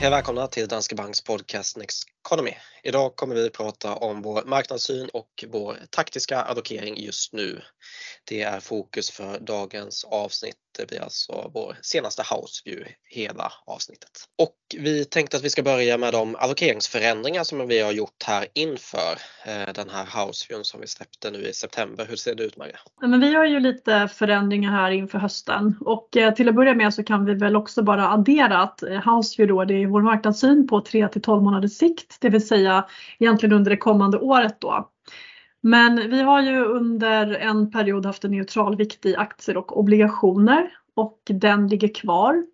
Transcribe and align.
Hej 0.00 0.10
välkomna 0.10 0.46
till 0.46 0.68
Danske 0.68 0.94
Banks 0.94 1.20
podcast 1.20 1.76
Next 1.76 2.04
Economy. 2.28 2.54
Idag 2.82 3.16
kommer 3.16 3.34
vi 3.34 3.50
prata 3.50 3.94
om 3.94 4.22
vår 4.22 4.42
marknadssyn 4.46 5.08
och 5.12 5.44
vår 5.48 5.76
taktiska 5.90 6.42
allokering 6.42 6.96
just 6.96 7.32
nu. 7.32 7.62
Det 8.24 8.42
är 8.42 8.60
fokus 8.60 9.10
för 9.10 9.38
dagens 9.40 10.04
avsnitt. 10.04 10.56
Det 10.78 10.88
blir 10.88 11.00
alltså 11.00 11.50
vår 11.54 11.76
senaste 11.82 12.22
house 12.22 12.62
view 12.64 12.94
hela 13.10 13.52
avsnittet. 13.66 14.10
Och 14.38 14.54
vi 14.78 15.04
tänkte 15.04 15.36
att 15.36 15.42
vi 15.42 15.50
ska 15.50 15.62
börja 15.62 15.98
med 15.98 16.12
de 16.12 16.36
allokeringsförändringar 16.36 17.44
som 17.44 17.68
vi 17.68 17.80
har 17.80 17.92
gjort 17.92 18.22
här 18.26 18.46
inför 18.54 19.18
eh, 19.46 19.72
den 19.74 19.90
här 19.90 20.26
houseviewn 20.26 20.64
som 20.64 20.80
vi 20.80 20.86
släppte 20.86 21.30
nu 21.30 21.38
i 21.38 21.52
september. 21.52 22.06
Hur 22.08 22.16
ser 22.16 22.34
det 22.34 22.42
ut 22.42 22.56
Maria? 22.56 22.78
Men 23.00 23.20
vi 23.20 23.34
har 23.34 23.44
ju 23.44 23.60
lite 23.60 24.08
förändringar 24.08 24.70
här 24.70 24.90
inför 24.90 25.18
hösten 25.18 25.74
och 25.80 26.16
eh, 26.16 26.34
till 26.34 26.48
att 26.48 26.54
börja 26.54 26.74
med 26.74 26.94
så 26.94 27.04
kan 27.04 27.24
vi 27.24 27.34
väl 27.34 27.56
också 27.56 27.82
bara 27.82 28.08
addera 28.08 28.58
att 28.58 28.80
houseview 28.80 29.10
house 29.10 29.42
view 29.42 29.52
då 29.52 29.64
det 29.64 29.82
är 29.82 29.86
vår 29.86 30.02
marknadssyn 30.02 30.68
på 30.68 30.80
3 30.80 31.08
till 31.08 31.22
12 31.22 31.42
månaders 31.42 31.72
sikt, 31.72 32.17
det 32.18 32.28
vill 32.28 32.46
säga 32.46 32.86
egentligen 33.18 33.52
under 33.52 33.70
det 33.70 33.76
kommande 33.76 34.18
året 34.18 34.60
då. 34.60 34.90
Men 35.60 36.10
vi 36.10 36.20
har 36.22 36.42
ju 36.42 36.64
under 36.64 37.34
en 37.34 37.70
period 37.70 38.06
haft 38.06 38.24
en 38.24 38.30
neutral 38.30 38.76
vikt 38.76 39.06
i 39.06 39.16
aktier 39.16 39.56
och 39.56 39.78
obligationer 39.78 40.72
och 40.96 41.20
den 41.26 41.68
ligger 41.68 41.94
kvar. 41.94 42.46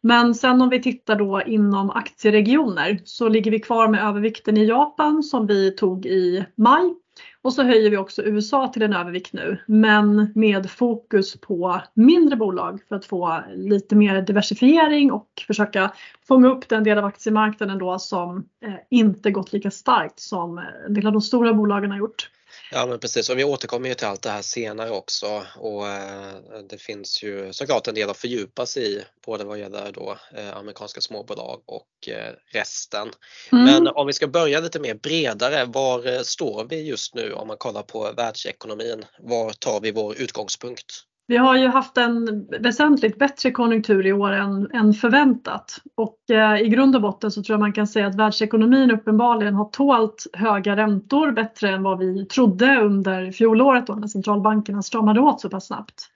Men 0.00 0.34
sen 0.34 0.62
om 0.62 0.68
vi 0.68 0.82
tittar 0.82 1.16
då 1.16 1.42
inom 1.42 1.90
aktieregioner 1.90 3.00
så 3.04 3.28
ligger 3.28 3.50
vi 3.50 3.60
kvar 3.60 3.88
med 3.88 4.04
övervikten 4.04 4.56
i 4.56 4.64
Japan 4.64 5.22
som 5.22 5.46
vi 5.46 5.70
tog 5.70 6.06
i 6.06 6.46
maj 6.56 6.94
och 7.42 7.52
så 7.52 7.62
höjer 7.62 7.90
vi 7.90 7.96
också 7.96 8.22
USA 8.22 8.68
till 8.68 8.82
en 8.82 8.92
övervikt 8.92 9.32
nu, 9.32 9.58
men 9.66 10.32
med 10.34 10.70
fokus 10.70 11.40
på 11.40 11.80
mindre 11.94 12.36
bolag 12.36 12.80
för 12.88 12.96
att 12.96 13.04
få 13.04 13.42
lite 13.54 13.96
mer 13.96 14.22
diversifiering 14.22 15.12
och 15.12 15.28
försöka 15.46 15.92
fånga 16.28 16.48
upp 16.48 16.68
den 16.68 16.84
del 16.84 16.98
av 16.98 17.04
aktiemarknaden 17.04 17.78
då 17.78 17.98
som 17.98 18.48
eh, 18.64 18.74
inte 18.90 19.30
gått 19.30 19.52
lika 19.52 19.70
starkt 19.70 20.20
som 20.20 20.60
en 20.86 20.94
del 20.94 21.06
av 21.06 21.12
de 21.12 21.22
stora 21.22 21.54
bolagen 21.54 21.90
har 21.90 21.98
gjort. 21.98 22.30
Ja 22.70 22.86
men 22.86 22.98
precis 22.98 23.30
och 23.30 23.38
vi 23.38 23.44
återkommer 23.44 23.88
ju 23.88 23.94
till 23.94 24.06
allt 24.06 24.22
det 24.22 24.30
här 24.30 24.42
senare 24.42 24.90
också 24.90 25.46
och 25.56 25.88
eh, 25.88 26.34
det 26.68 26.78
finns 26.78 27.22
ju 27.22 27.52
såklart 27.52 27.88
en 27.88 27.94
del 27.94 28.10
att 28.10 28.16
fördjupa 28.16 28.66
sig 28.66 28.96
i 28.96 29.04
både 29.26 29.44
vad 29.44 29.58
gäller 29.58 29.92
då 29.92 30.18
eh, 30.36 30.56
amerikanska 30.56 31.00
småbolag 31.00 31.62
och 31.66 32.08
eh, 32.08 32.32
resten. 32.52 33.10
Mm. 33.52 33.64
Men 33.64 33.88
om 33.88 34.06
vi 34.06 34.12
ska 34.12 34.26
börja 34.26 34.60
lite 34.60 34.80
mer 34.80 34.94
bredare, 34.94 35.64
var 35.64 36.22
står 36.22 36.64
vi 36.64 36.82
just 36.82 37.14
nu 37.14 37.32
om 37.32 37.48
man 37.48 37.56
kollar 37.56 37.82
på 37.82 38.12
världsekonomin? 38.16 39.04
Var 39.18 39.52
tar 39.52 39.80
vi 39.80 39.90
vår 39.90 40.16
utgångspunkt? 40.20 41.06
Vi 41.28 41.36
har 41.36 41.56
ju 41.56 41.68
haft 41.68 41.98
en 41.98 42.46
väsentligt 42.60 43.18
bättre 43.18 43.50
konjunktur 43.50 44.06
i 44.06 44.12
år 44.12 44.32
än, 44.32 44.70
än 44.72 44.92
förväntat 44.92 45.78
och 45.94 46.30
eh, 46.30 46.60
i 46.60 46.68
grund 46.68 46.96
och 46.96 47.02
botten 47.02 47.30
så 47.30 47.42
tror 47.42 47.54
jag 47.54 47.60
man 47.60 47.72
kan 47.72 47.86
säga 47.86 48.06
att 48.06 48.14
världsekonomin 48.14 48.90
uppenbarligen 48.90 49.54
har 49.54 49.64
tålt 49.64 50.26
höga 50.32 50.76
räntor 50.76 51.32
bättre 51.32 51.70
än 51.70 51.82
vad 51.82 51.98
vi 51.98 52.26
trodde 52.26 52.80
under 52.80 53.32
fjolåret 53.32 53.86
då 53.86 53.94
när 53.94 54.06
centralbankerna 54.08 54.82
stramade 54.82 55.20
åt 55.20 55.40
så 55.40 55.50
pass 55.50 55.66
snabbt. 55.66 56.10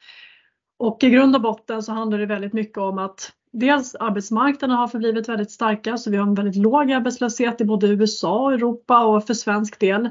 Och 0.79 1.05
i 1.05 1.11
grund 1.11 1.37
och 1.37 1.43
botten 1.43 1.83
så 1.83 1.93
handlar 1.93 2.19
det 2.19 2.27
väldigt 2.27 2.53
mycket 2.53 2.79
om 2.79 2.99
att 2.99 3.33
dels 3.53 3.95
arbetsmarknaden 3.95 4.77
har 4.77 4.89
förblivit 4.89 5.29
väldigt 5.29 5.51
starka 5.51 5.97
så 5.97 6.11
vi 6.11 6.17
har 6.17 6.27
en 6.27 6.35
väldigt 6.35 6.57
låg 6.63 6.93
arbetslöshet 6.93 7.61
i 7.61 7.65
både 7.65 7.87
USA 7.87 8.43
och 8.43 8.53
Europa 8.53 9.05
och 9.05 9.27
för 9.27 9.35
svensk 9.35 9.81
del. 9.81 10.09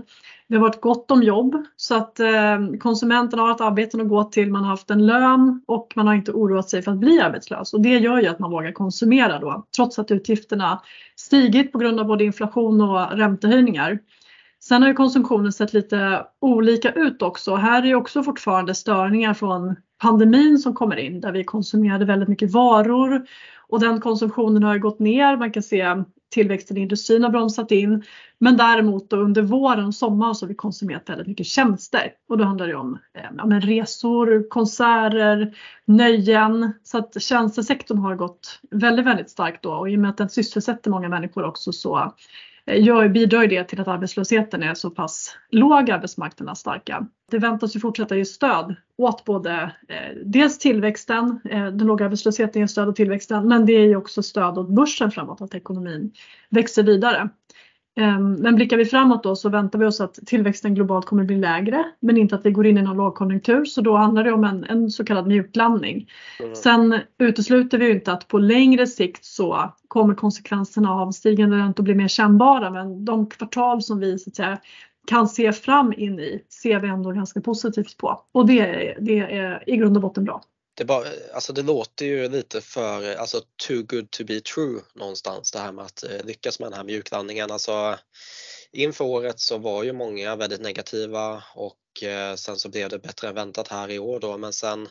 Det 0.50 0.56
har 0.56 0.62
varit 0.62 0.82
gott 0.82 1.12
om 1.12 1.24
jobb 1.24 1.66
så 1.76 1.96
att 1.96 2.20
eh, 2.20 2.60
konsumenterna 2.80 3.42
har 3.44 3.52
ett 3.52 3.62
arbete 3.62 4.02
att 4.02 4.10
gå 4.10 4.24
till, 4.24 4.52
man 4.52 4.64
har 4.64 4.70
haft 4.70 4.90
en 4.90 5.06
lön 5.06 5.62
och 5.66 5.94
man 5.96 6.08
har 6.08 6.14
inte 6.14 6.32
oroat 6.32 6.70
sig 6.70 6.82
för 6.82 6.92
att 6.92 6.98
bli 6.98 7.20
arbetslös 7.20 7.74
och 7.74 7.82
det 7.82 7.98
gör 7.98 8.20
ju 8.20 8.28
att 8.28 8.40
man 8.40 8.52
vågar 8.52 8.72
konsumera 8.72 9.40
då 9.40 9.66
trots 9.76 10.00
att 10.00 10.12
utgifterna 10.12 10.82
stigit 11.16 11.72
på 11.72 11.78
grund 11.78 12.00
av 12.00 12.06
både 12.06 12.24
inflation 12.24 12.82
och 12.82 13.18
räntehöjningar. 13.18 14.00
Sen 14.64 14.82
har 14.82 14.90
ju 14.90 14.96
konsumtionen 14.96 15.52
sett 15.52 15.74
lite 15.74 16.26
olika 16.42 16.92
ut 16.92 17.22
också. 17.22 17.56
Här 17.56 17.82
är 17.84 17.88
ju 17.88 17.96
också 17.96 18.24
fortfarande 18.24 18.76
störningar 18.76 19.34
från 19.34 19.76
pandemin 20.02 20.58
som 20.58 20.74
kommer 20.74 20.96
in 20.96 21.22
där 21.22 21.32
vi 21.32 21.44
konsumerade 21.44 22.06
väldigt 22.06 22.30
mycket 22.30 22.52
varor 22.52 23.26
och 23.70 23.80
den 23.80 24.02
konsumtionen 24.02 24.64
har 24.64 24.78
gått 24.78 25.00
ner. 25.00 25.38
Man 25.38 25.52
kan 25.52 25.64
se 25.64 26.04
tillväxten 26.30 26.78
i 26.78 26.82
industrin 26.82 27.24
har 27.24 27.30
bromsat 27.30 27.72
in. 27.72 28.04
Men 28.38 28.58
däremot 28.58 29.14
under 29.14 29.42
våren 29.42 29.86
och 29.86 29.96
sommaren 29.96 30.36
så 30.36 30.46
har 30.46 30.48
vi 30.48 30.56
konsumerat 30.56 31.10
väldigt 31.10 31.28
mycket 31.28 31.46
tjänster 31.46 32.12
och 32.30 32.38
då 32.38 32.44
handlar 32.44 32.68
det 32.68 32.76
om 32.76 33.00
eh, 33.14 33.24
ja, 33.38 33.46
men 33.46 33.62
resor, 33.62 34.50
konserter, 34.50 35.56
nöjen. 35.86 36.74
Så 36.84 36.98
att 36.98 37.22
tjänstesektorn 37.22 37.98
har 37.98 38.16
gått 38.16 38.60
väldigt, 38.72 39.06
väldigt 39.06 39.30
starkt 39.30 39.64
då 39.64 39.72
och 39.72 39.90
i 39.90 39.96
och 39.96 40.00
med 40.00 40.10
att 40.10 40.18
den 40.18 40.30
sysselsätter 40.30 40.92
många 40.92 41.10
människor 41.10 41.46
också 41.46 41.72
så 41.72 42.14
Eh, 42.66 42.84
gör, 42.84 43.08
bidrar 43.08 43.48
det 43.48 43.64
till 43.64 43.82
att 43.82 43.88
arbetslösheten 43.88 44.64
är 44.64 44.74
så 44.74 44.90
pass 44.90 45.36
låg, 45.50 45.92
arbetsmarknaden 45.92 46.56
starka. 46.56 47.08
Det 47.32 47.38
väntas 47.38 47.76
ju 47.76 47.80
fortsätta 47.80 48.16
ge 48.16 48.26
stöd 48.26 48.76
åt 48.98 49.26
både 49.26 49.72
eh, 49.88 50.18
dels 50.26 50.60
tillväxten, 50.60 51.40
eh, 51.50 51.66
den 51.66 51.88
låga 51.88 52.06
arbetslösheten 52.06 52.60
ger 52.60 52.68
stöd 52.68 52.90
åt 52.90 52.96
tillväxten, 52.96 53.48
men 53.48 53.66
det 53.66 53.74
är 53.74 53.86
ju 53.86 53.96
också 53.96 54.24
stöd 54.24 54.58
åt 54.58 54.70
börsen 54.70 55.12
framåt, 55.12 55.42
att 55.42 55.56
ekonomin 55.56 56.12
växer 56.50 56.84
vidare. 56.84 57.30
Ehm, 57.96 58.34
men 58.34 58.56
blickar 58.56 58.78
vi 58.78 58.86
framåt 58.86 59.24
då 59.24 59.36
så 59.36 59.50
väntar 59.50 59.80
vi 59.80 59.86
oss 59.86 60.02
att 60.02 60.14
tillväxten 60.14 60.76
globalt 60.76 61.06
kommer 61.06 61.24
bli 61.24 61.38
lägre 61.38 61.86
men 62.00 62.18
inte 62.18 62.36
att 62.36 62.46
vi 62.46 62.52
går 62.52 62.68
in 62.68 62.78
i 62.78 62.82
någon 62.82 62.98
lågkonjunktur 62.98 63.66
så 63.66 63.82
då 63.82 63.96
handlar 63.96 64.24
det 64.24 64.32
om 64.32 64.44
en, 64.44 64.64
en 64.64 64.90
så 64.90 65.06
kallad 65.06 65.28
mjuklandning. 65.28 66.10
Mm. 66.40 66.56
Sen 66.56 67.00
utesluter 67.18 67.78
vi 67.78 67.92
inte 67.92 68.14
att 68.14 68.28
på 68.28 68.38
längre 68.38 68.88
sikt 68.88 69.26
så 69.26 69.74
kommer 69.88 70.16
konsekvenserna 70.16 70.92
av 70.92 71.12
stigande 71.12 71.58
räntor 71.58 71.84
bli 71.84 71.96
mer 71.96 72.08
kännbara 72.08 72.70
men 72.70 73.06
de 73.06 73.30
kvartal 73.30 73.82
som 73.82 74.00
vi 74.00 74.20
så 74.20 74.30
att 74.30 74.36
säga, 74.36 74.58
kan 75.08 75.28
se 75.28 75.54
fram 75.54 75.94
in 75.98 76.20
i 76.20 76.44
ser 76.50 76.80
vi 76.80 76.88
ändå 76.88 77.12
ganska 77.12 77.42
positivt 77.42 77.98
på 77.98 78.22
och 78.32 78.48
det, 78.48 78.96
det 79.00 79.20
är 79.20 79.64
i 79.70 79.78
grund 79.78 79.98
och 79.98 80.02
botten 80.02 80.24
bra 80.24 80.42
det, 80.80 80.86
bara, 80.86 81.08
alltså 81.34 81.54
det 81.54 81.62
låter 81.62 82.06
ju 82.06 82.30
lite 82.30 82.62
för 82.62 83.16
alltså 83.16 83.42
too 83.68 83.84
good 83.84 84.12
to 84.12 84.24
be 84.24 84.42
true 84.42 84.82
någonstans 84.96 85.52
det 85.52 85.60
här 85.60 85.72
med 85.72 85.86
att 85.86 86.04
eh, 86.04 86.24
lyckas 86.24 86.60
med 86.60 86.72
den 86.72 86.78
här 86.78 86.84
mjuklandningen. 86.84 87.52
Alltså, 87.52 87.98
inför 88.72 89.06
året 89.06 89.40
så 89.40 89.58
var 89.58 89.84
ju 89.84 89.94
många 89.94 90.36
väldigt 90.36 90.62
negativa 90.62 91.44
och 91.56 92.04
eh, 92.04 92.36
sen 92.36 92.60
så 92.60 92.70
blev 92.70 92.90
det 92.90 93.00
bättre 93.00 93.28
än 93.28 93.36
väntat 93.36 93.68
här 93.68 93.92
i 93.92 94.00
år 94.00 94.20
då 94.20 94.38
men 94.38 94.54
sen 94.54 94.90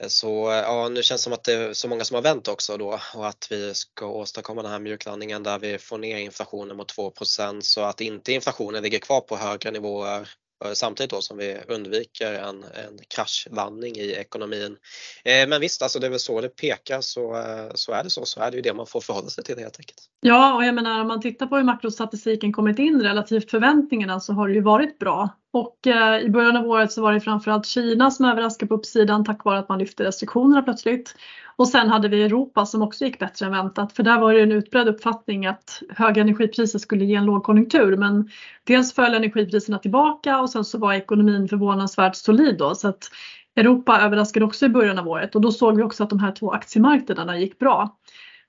eh, 0.00 0.08
så 0.08 0.50
eh, 0.50 0.56
ja, 0.56 0.88
nu 0.88 1.02
känns 1.02 1.20
det 1.20 1.24
som 1.24 1.32
att 1.32 1.44
det 1.44 1.54
är 1.54 1.72
så 1.72 1.88
många 1.88 2.04
som 2.04 2.14
har 2.14 2.22
vänt 2.22 2.48
också 2.48 2.76
då 2.76 3.00
och 3.14 3.28
att 3.28 3.46
vi 3.50 3.74
ska 3.74 4.06
åstadkomma 4.06 4.62
den 4.62 4.70
här 4.72 4.78
mjuklandningen 4.78 5.42
där 5.42 5.58
vi 5.58 5.78
får 5.78 5.98
ner 5.98 6.18
inflationen 6.18 6.76
mot 6.76 6.96
2% 6.96 7.60
så 7.60 7.80
att 7.80 8.00
inte 8.00 8.32
inflationen 8.32 8.82
ligger 8.82 8.98
kvar 8.98 9.20
på 9.20 9.36
högre 9.36 9.70
nivåer 9.70 10.28
Eh, 10.64 10.72
samtidigt 10.72 11.10
då 11.10 11.20
som 11.20 11.36
vi 11.36 11.58
undviker 11.68 12.32
en, 12.32 12.56
en 12.64 12.98
kraschlandning 13.14 13.96
i 13.96 14.10
ekonomin. 14.12 14.76
Eh, 15.24 15.48
men 15.48 15.60
visst, 15.60 15.82
alltså 15.82 15.98
det 15.98 16.06
är 16.06 16.10
väl 16.10 16.18
så 16.18 16.40
det 16.40 16.48
pekar 16.48 17.00
så, 17.00 17.36
eh, 17.36 17.70
så 17.74 17.92
är 17.92 18.04
det 18.04 18.10
så, 18.10 18.24
så 18.24 18.40
är 18.40 18.50
det 18.50 18.56
ju 18.56 18.62
det 18.62 18.74
man 18.74 18.86
får 18.86 19.00
förhålla 19.00 19.28
sig 19.28 19.44
till 19.44 19.58
helt 19.58 19.78
enkelt. 19.78 19.98
Ja, 20.20 20.54
och 20.54 20.64
jag 20.64 20.74
menar 20.74 21.00
om 21.00 21.08
man 21.08 21.20
tittar 21.20 21.46
på 21.46 21.56
hur 21.56 21.64
makrostatistiken 21.64 22.52
kommit 22.52 22.78
in 22.78 23.02
relativt 23.02 23.50
förväntningarna 23.50 24.20
så 24.20 24.32
har 24.32 24.48
det 24.48 24.54
ju 24.54 24.60
varit 24.60 24.98
bra. 24.98 25.39
Och 25.52 25.86
eh, 25.86 26.20
i 26.20 26.30
början 26.30 26.56
av 26.56 26.66
året 26.66 26.92
så 26.92 27.02
var 27.02 27.12
det 27.12 27.20
framförallt 27.20 27.66
Kina 27.66 28.10
som 28.10 28.24
överraskade 28.24 28.68
på 28.68 28.74
uppsidan 28.74 29.24
tack 29.24 29.44
vare 29.44 29.58
att 29.58 29.68
man 29.68 29.78
lyfte 29.78 30.04
restriktionerna 30.04 30.62
plötsligt. 30.62 31.14
Och 31.56 31.68
sen 31.68 31.88
hade 31.88 32.08
vi 32.08 32.22
Europa 32.22 32.66
som 32.66 32.82
också 32.82 33.04
gick 33.04 33.18
bättre 33.18 33.46
än 33.46 33.52
väntat 33.52 33.92
för 33.92 34.02
där 34.02 34.20
var 34.20 34.32
det 34.32 34.40
en 34.40 34.52
utbredd 34.52 34.88
uppfattning 34.88 35.46
att 35.46 35.82
höga 35.88 36.22
energipriser 36.22 36.78
skulle 36.78 37.04
ge 37.04 37.14
en 37.14 37.24
lågkonjunktur 37.24 37.96
men 37.96 38.30
dels 38.64 38.94
föll 38.94 39.14
energipriserna 39.14 39.78
tillbaka 39.78 40.40
och 40.40 40.50
sen 40.50 40.64
så 40.64 40.78
var 40.78 40.92
ekonomin 40.92 41.48
förvånansvärt 41.48 42.16
solid 42.16 42.58
då 42.58 42.74
så 42.74 42.88
att 42.88 43.10
Europa 43.56 44.00
överraskade 44.00 44.46
också 44.46 44.66
i 44.66 44.68
början 44.68 44.98
av 44.98 45.08
året 45.08 45.34
och 45.34 45.40
då 45.40 45.52
såg 45.52 45.76
vi 45.76 45.82
också 45.82 46.02
att 46.02 46.10
de 46.10 46.18
här 46.18 46.32
två 46.32 46.50
aktiemarknaderna 46.50 47.38
gick 47.38 47.58
bra. 47.58 47.98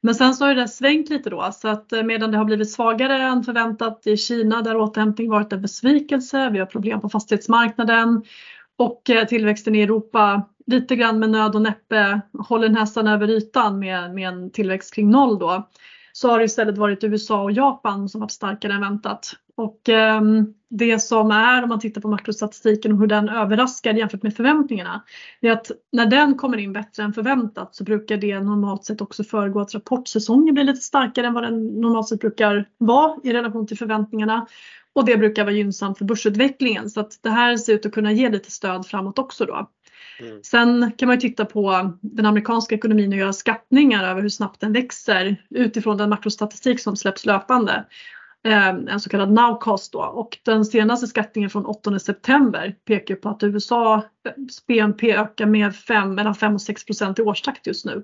Men 0.01 0.15
sen 0.15 0.33
så 0.33 0.45
har 0.45 0.55
det 0.55 0.67
svängt 0.67 1.09
lite 1.09 1.29
då 1.29 1.51
så 1.53 1.67
att 1.67 1.93
eh, 1.93 2.03
medan 2.03 2.31
det 2.31 2.37
har 2.37 2.45
blivit 2.45 2.71
svagare 2.71 3.17
än 3.23 3.43
förväntat 3.43 4.07
i 4.07 4.17
Kina 4.17 4.61
där 4.61 4.77
återhämtning 4.77 5.29
varit 5.29 5.53
en 5.53 5.61
besvikelse. 5.61 6.49
Vi 6.49 6.59
har 6.59 6.65
problem 6.65 7.01
på 7.01 7.09
fastighetsmarknaden 7.09 8.23
och 8.77 9.09
eh, 9.09 9.27
tillväxten 9.27 9.75
i 9.75 9.81
Europa 9.81 10.41
lite 10.65 10.95
grann 10.95 11.19
med 11.19 11.29
nöd 11.29 11.55
och 11.55 11.61
näppe 11.61 12.21
håller 12.47 12.69
nästan 12.69 13.07
över 13.07 13.29
ytan 13.29 13.79
med, 13.79 14.13
med 14.13 14.29
en 14.29 14.51
tillväxt 14.51 14.95
kring 14.95 15.09
noll 15.09 15.39
då. 15.39 15.69
Så 16.21 16.29
har 16.29 16.39
det 16.39 16.45
istället 16.45 16.77
varit 16.77 17.03
USA 17.03 17.43
och 17.43 17.51
Japan 17.51 18.09
som 18.09 18.21
varit 18.21 18.31
starkare 18.31 18.73
än 18.73 18.81
väntat. 18.81 19.31
Och 19.55 19.89
eh, 19.89 20.21
det 20.69 20.99
som 20.99 21.31
är 21.31 21.63
om 21.63 21.69
man 21.69 21.79
tittar 21.79 22.01
på 22.01 22.07
makrostatistiken 22.07 22.91
och 22.91 22.99
hur 22.99 23.07
den 23.07 23.29
överraskar 23.29 23.93
jämfört 23.93 24.23
med 24.23 24.35
förväntningarna. 24.35 25.03
Det 25.41 25.47
är 25.47 25.51
att 25.51 25.71
när 25.91 26.05
den 26.05 26.35
kommer 26.35 26.57
in 26.57 26.73
bättre 26.73 27.03
än 27.03 27.13
förväntat 27.13 27.75
så 27.75 27.83
brukar 27.83 28.17
det 28.17 28.39
normalt 28.39 28.85
sett 28.85 29.01
också 29.01 29.23
föregå 29.23 29.59
att 29.59 29.73
rapportsäsongen 29.73 30.53
blir 30.53 30.63
lite 30.63 30.81
starkare 30.81 31.27
än 31.27 31.33
vad 31.33 31.43
den 31.43 31.67
normalt 31.81 32.07
sett 32.07 32.19
brukar 32.19 32.65
vara 32.77 33.15
i 33.23 33.33
relation 33.33 33.67
till 33.67 33.77
förväntningarna. 33.77 34.47
Och 34.93 35.05
det 35.05 35.17
brukar 35.17 35.43
vara 35.43 35.53
gynnsamt 35.53 35.97
för 35.97 36.05
börsutvecklingen 36.05 36.89
så 36.89 36.99
att 36.99 37.19
det 37.23 37.29
här 37.29 37.57
ser 37.57 37.73
ut 37.73 37.85
att 37.85 37.91
kunna 37.91 38.11
ge 38.11 38.29
lite 38.29 38.51
stöd 38.51 38.85
framåt 38.85 39.19
också 39.19 39.45
då. 39.45 39.69
Mm. 40.21 40.43
Sen 40.43 40.91
kan 40.97 41.07
man 41.07 41.15
ju 41.15 41.21
titta 41.21 41.45
på 41.45 41.93
den 42.01 42.25
amerikanska 42.25 42.75
ekonomin 42.75 43.13
och 43.13 43.19
göra 43.19 43.33
skattningar 43.33 44.03
över 44.03 44.21
hur 44.21 44.29
snabbt 44.29 44.61
den 44.61 44.73
växer 44.73 45.45
utifrån 45.49 45.97
den 45.97 46.09
makrostatistik 46.09 46.79
som 46.79 46.95
släpps 46.95 47.25
löpande. 47.25 47.85
Eh, 48.43 48.67
en 48.67 48.99
så 48.99 49.09
kallad 49.09 49.31
nowcost 49.31 49.93
då 49.93 49.99
och 49.99 50.37
den 50.43 50.65
senaste 50.65 51.07
skattningen 51.07 51.49
från 51.49 51.65
8 51.65 51.99
september 51.99 52.75
pekar 52.85 53.15
på 53.15 53.29
att 53.29 53.43
USA 53.43 53.95
eh, 53.95 54.31
BNP 54.67 55.15
ökar 55.15 55.45
med 55.45 55.75
5, 55.75 56.15
mellan 56.15 56.35
5 56.35 56.53
och 56.53 56.61
6 56.61 56.85
procent 56.85 57.19
i 57.19 57.21
årstakt 57.21 57.67
just 57.67 57.85
nu. 57.85 58.03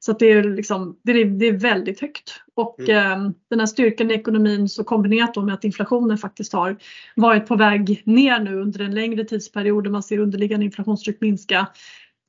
Så 0.00 0.12
det, 0.12 0.26
är 0.26 0.44
liksom, 0.44 0.98
det, 1.02 1.12
är, 1.12 1.24
det 1.24 1.46
är 1.46 1.52
väldigt 1.52 2.00
högt. 2.00 2.42
Och 2.54 2.80
mm. 2.80 3.22
eh, 3.22 3.30
den 3.50 3.60
här 3.60 3.66
styrkan 3.66 4.10
i 4.10 4.14
ekonomin 4.14 4.68
så 4.68 4.84
kombinerat 4.84 5.36
med 5.36 5.54
att 5.54 5.64
inflationen 5.64 6.18
faktiskt 6.18 6.52
har 6.52 6.76
varit 7.16 7.46
på 7.46 7.56
väg 7.56 8.02
ner 8.04 8.40
nu 8.40 8.60
under 8.60 8.80
en 8.80 8.94
längre 8.94 9.24
tidsperiod 9.24 9.86
och 9.86 9.92
man 9.92 10.02
ser 10.02 10.18
underliggande 10.18 10.66
inflationstryck 10.66 11.20
minska. 11.20 11.66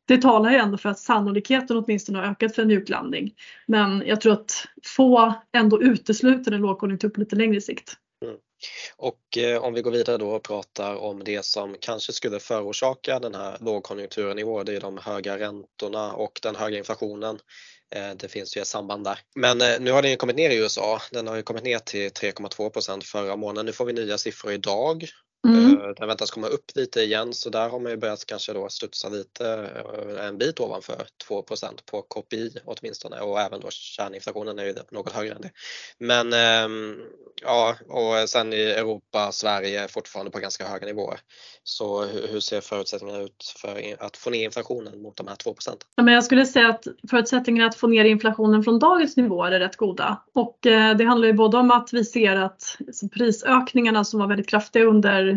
Det 0.08 0.18
talar 0.18 0.52
ju 0.52 0.58
ändå 0.58 0.78
för 0.78 0.90
att 0.90 1.00
sannolikheten 1.00 1.78
åtminstone 1.78 2.18
har 2.18 2.26
ökat 2.26 2.56
för 2.56 2.62
en 2.62 2.68
mjuklandning. 2.68 3.34
Men 3.68 4.04
jag 4.06 4.22
tror 4.22 4.34
att 4.34 4.68
få 4.86 5.34
ändå 5.52 5.82
utesluter 5.82 6.52
en 6.52 6.62
lågkonjunktur 6.62 7.10
på 7.10 7.20
lite 7.20 7.36
längre 7.36 7.62
sikt. 7.62 7.98
Och 8.98 9.38
eh, 9.38 9.64
om 9.64 9.74
vi 9.74 9.82
går 9.82 9.92
vidare 9.92 10.18
då 10.18 10.32
och 10.32 10.44
pratar 10.44 10.96
om 10.96 11.24
det 11.24 11.46
som 11.46 11.76
kanske 11.80 12.14
skulle 12.14 12.40
förorsaka 12.40 13.20
den 13.20 13.36
här 13.36 13.58
lågkonjunkturen 13.62 14.40
i 14.40 14.44
år, 14.44 14.64
det 14.64 14.76
är 14.76 14.82
de 14.82 14.98
höga 14.98 15.40
räntorna 15.40 16.14
och 16.14 16.40
den 16.44 16.56
höga 16.56 16.78
inflationen. 16.78 17.40
Eh, 17.96 18.12
det 18.16 18.28
finns 18.28 18.58
ju 18.58 18.62
ett 18.62 18.68
samband 18.68 19.04
där. 19.04 19.20
Men 19.36 19.62
eh, 19.62 19.80
nu 19.80 19.92
har 19.92 20.02
den 20.02 20.18
kommit 20.18 20.36
ner 20.36 20.50
i 20.50 20.58
USA. 20.58 21.02
Den 21.12 21.28
har 21.28 21.36
ju 21.36 21.42
kommit 21.42 21.64
ner 21.64 21.80
till 21.80 22.10
3,2% 22.10 23.02
förra 23.04 23.36
månaden. 23.36 23.66
Nu 23.66 23.72
får 23.72 23.86
vi 23.86 23.94
nya 23.94 24.18
siffror 24.18 24.52
idag 24.54 25.06
Mm. 25.48 25.82
Eh, 25.82 25.88
den 25.98 26.08
väntas 26.08 26.32
komma 26.32 26.48
upp 26.48 26.72
lite 26.76 27.02
igen 27.02 27.34
så 27.34 27.50
där 27.50 27.70
har 27.70 27.80
man 27.80 27.92
ju 27.92 27.98
börjat 27.98 28.26
kanske 28.26 28.54
då 28.54 28.70
studsa 28.70 29.10
lite 29.10 29.70
eh, 30.18 30.26
en 30.26 30.38
bit 30.38 30.60
ovanför 30.60 31.08
2% 31.30 31.80
på 31.86 32.02
KPI 32.02 32.58
åtminstone 32.66 33.20
och 33.20 33.40
även 33.40 33.60
då 33.60 33.68
kärninflationen 33.72 34.60
är 34.60 34.66
ju 34.66 34.76
något 34.92 35.12
högre 35.12 35.36
än 35.36 35.42
det. 35.42 35.52
Men 35.98 36.34
ehm, 36.34 36.96
ja, 37.42 37.76
och 37.88 38.30
sen 38.30 38.54
i 38.54 38.62
Europa, 38.62 39.32
Sverige 39.32 39.88
fortfarande 39.88 40.32
på 40.32 40.40
ganska 40.40 40.68
höga 40.68 40.86
nivåer. 40.86 41.20
Så 41.64 42.06
hur 42.06 42.40
ser 42.40 42.62
förutsättningarna 42.62 43.24
ut 43.24 43.54
för 43.62 43.96
att 44.00 44.18
få 44.18 44.30
ner 44.30 44.44
inflationen 44.44 45.02
mot 45.02 45.18
de 45.18 45.28
här 45.28 45.36
2 45.36 45.56
ja, 45.96 46.04
men 46.04 46.14
Jag 46.14 46.24
skulle 46.24 46.46
säga 46.46 46.70
att 46.70 46.88
förutsättningarna 47.10 47.70
att 47.70 47.76
få 47.76 47.88
ner 47.88 48.06
inflationen 48.06 48.64
från 48.64 48.80
dagens 48.80 49.18
nivåer 49.18 49.52
är 49.52 49.60
rätt 49.60 49.76
goda 49.76 50.24
och 50.34 50.66
eh, 50.66 50.98
det 50.98 51.04
handlar 51.04 51.28
ju 51.28 51.34
både 51.34 51.58
om 51.58 51.72
att 51.72 51.94
vi 51.94 52.06
ser 52.06 52.36
att 52.36 52.78
prisökningarna 53.14 54.04
som 54.04 54.20
var 54.20 54.28
väldigt 54.28 54.50
kraftiga 54.50 54.84
under 54.84 55.29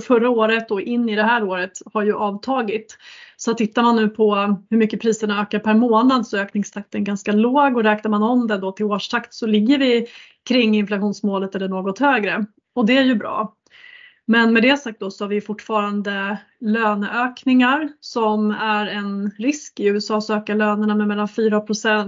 förra 0.00 0.30
året 0.30 0.70
och 0.70 0.80
in 0.80 1.08
i 1.08 1.16
det 1.16 1.22
här 1.22 1.44
året 1.44 1.72
har 1.92 2.02
ju 2.02 2.14
avtagit. 2.14 2.98
Så 3.36 3.54
tittar 3.54 3.82
man 3.82 3.96
nu 3.96 4.08
på 4.08 4.34
hur 4.70 4.76
mycket 4.76 5.00
priserna 5.00 5.42
ökar 5.42 5.58
per 5.58 5.74
månad 5.74 6.26
så 6.26 6.36
är 6.36 6.40
ökningstakten 6.40 7.04
ganska 7.04 7.32
låg 7.32 7.76
och 7.76 7.82
räknar 7.82 8.10
man 8.10 8.22
om 8.22 8.46
det 8.46 8.58
då 8.58 8.72
till 8.72 8.86
årstakt 8.86 9.34
så 9.34 9.46
ligger 9.46 9.78
vi 9.78 10.06
kring 10.48 10.76
inflationsmålet 10.76 11.54
eller 11.54 11.68
något 11.68 11.98
högre. 11.98 12.46
Och 12.74 12.86
det 12.86 12.96
är 12.96 13.02
ju 13.02 13.14
bra. 13.14 13.54
Men 14.24 14.52
med 14.52 14.62
det 14.62 14.76
sagt 14.76 15.00
då 15.00 15.10
så 15.10 15.24
har 15.24 15.28
vi 15.28 15.40
fortfarande 15.40 16.38
löneökningar 16.60 17.88
som 18.00 18.50
är 18.50 18.86
en 18.86 19.30
risk. 19.38 19.80
I 19.80 19.86
USA 19.86 20.20
så 20.20 20.34
ökar 20.34 20.54
lönerna 20.54 20.94
med 20.94 21.08
mellan 21.08 21.28
4, 21.28 21.62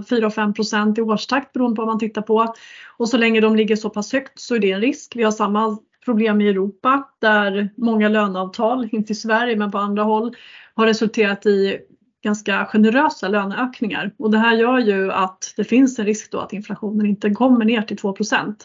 4 0.09 0.27
och 0.27 0.33
5 0.33 0.53
procent 0.53 0.97
i 0.97 1.01
årstakt 1.01 1.53
beroende 1.53 1.75
på 1.75 1.81
vad 1.81 1.87
man 1.87 1.99
tittar 1.99 2.21
på. 2.21 2.53
Och 2.97 3.09
så 3.09 3.17
länge 3.17 3.41
de 3.41 3.55
ligger 3.55 3.75
så 3.75 3.89
pass 3.89 4.13
högt 4.13 4.39
så 4.39 4.55
är 4.55 4.59
det 4.59 4.71
en 4.71 4.81
risk. 4.81 5.15
Vi 5.15 5.23
har 5.23 5.31
samma 5.31 5.77
problem 6.05 6.41
i 6.41 6.49
Europa 6.49 7.09
där 7.19 7.69
många 7.77 8.09
löneavtal, 8.09 8.89
inte 8.91 9.11
i 9.11 9.15
Sverige 9.15 9.55
men 9.55 9.71
på 9.71 9.77
andra 9.77 10.03
håll, 10.03 10.35
har 10.73 10.85
resulterat 10.85 11.45
i 11.45 11.77
ganska 12.23 12.65
generösa 12.65 13.27
löneökningar. 13.27 14.11
Och 14.17 14.31
det 14.31 14.37
här 14.37 14.55
gör 14.55 14.79
ju 14.79 15.11
att 15.11 15.53
det 15.57 15.63
finns 15.63 15.99
en 15.99 16.05
risk 16.05 16.31
då 16.31 16.39
att 16.39 16.53
inflationen 16.53 17.05
inte 17.05 17.29
kommer 17.29 17.65
ner 17.65 17.81
till 17.81 17.97
2% 17.97 18.55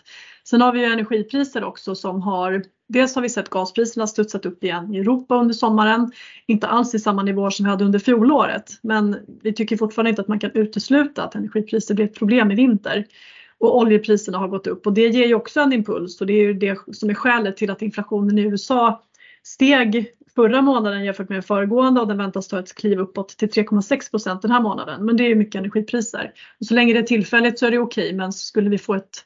Sen 0.44 0.60
har 0.60 0.72
vi 0.72 0.80
ju 0.80 0.86
energipriser 0.86 1.64
också 1.64 1.94
som 1.94 2.22
har 2.22 2.62
Dels 2.88 3.14
har 3.14 3.22
vi 3.22 3.28
sett 3.28 3.50
gaspriserna 3.50 4.06
studsat 4.06 4.46
upp 4.46 4.64
igen 4.64 4.94
i 4.94 4.98
Europa 4.98 5.36
under 5.36 5.54
sommaren. 5.54 6.12
Inte 6.46 6.66
alls 6.66 6.94
i 6.94 6.98
samma 6.98 7.22
nivåer 7.22 7.50
som 7.50 7.64
vi 7.64 7.70
hade 7.70 7.84
under 7.84 7.98
fjolåret. 7.98 8.78
Men 8.82 9.16
vi 9.42 9.52
tycker 9.52 9.76
fortfarande 9.76 10.10
inte 10.10 10.22
att 10.22 10.28
man 10.28 10.38
kan 10.38 10.50
utesluta 10.54 11.24
att 11.24 11.34
energipriser 11.34 11.94
blir 11.94 12.04
ett 12.04 12.18
problem 12.18 12.50
i 12.50 12.54
vinter 12.54 13.04
och 13.60 13.78
oljepriserna 13.78 14.38
har 14.38 14.48
gått 14.48 14.66
upp 14.66 14.86
och 14.86 14.92
det 14.92 15.08
ger 15.08 15.26
ju 15.26 15.34
också 15.34 15.60
en 15.60 15.72
impuls 15.72 16.20
och 16.20 16.26
det 16.26 16.32
är 16.32 16.42
ju 16.42 16.54
det 16.54 16.78
som 16.92 17.10
är 17.10 17.14
skälet 17.14 17.56
till 17.56 17.70
att 17.70 17.82
inflationen 17.82 18.38
i 18.38 18.42
USA 18.42 19.02
steg 19.42 20.06
förra 20.34 20.62
månaden 20.62 21.04
jämfört 21.04 21.28
med 21.28 21.44
föregående 21.44 22.00
och 22.00 22.08
den 22.08 22.18
väntas 22.18 22.48
ta 22.48 22.58
ett 22.58 22.74
kliv 22.74 23.00
uppåt 23.00 23.28
till 23.28 23.48
3,6 23.48 24.10
procent 24.10 24.42
den 24.42 24.50
här 24.50 24.60
månaden. 24.60 25.04
Men 25.04 25.16
det 25.16 25.24
är 25.24 25.34
mycket 25.34 25.58
energipriser. 25.58 26.32
Och 26.60 26.66
så 26.66 26.74
länge 26.74 26.92
det 26.92 26.98
är 26.98 27.02
tillfälligt 27.02 27.58
så 27.58 27.66
är 27.66 27.70
det 27.70 27.78
okej 27.78 28.12
men 28.12 28.32
skulle 28.32 28.70
vi 28.70 28.78
få 28.78 28.94
ett 28.94 29.24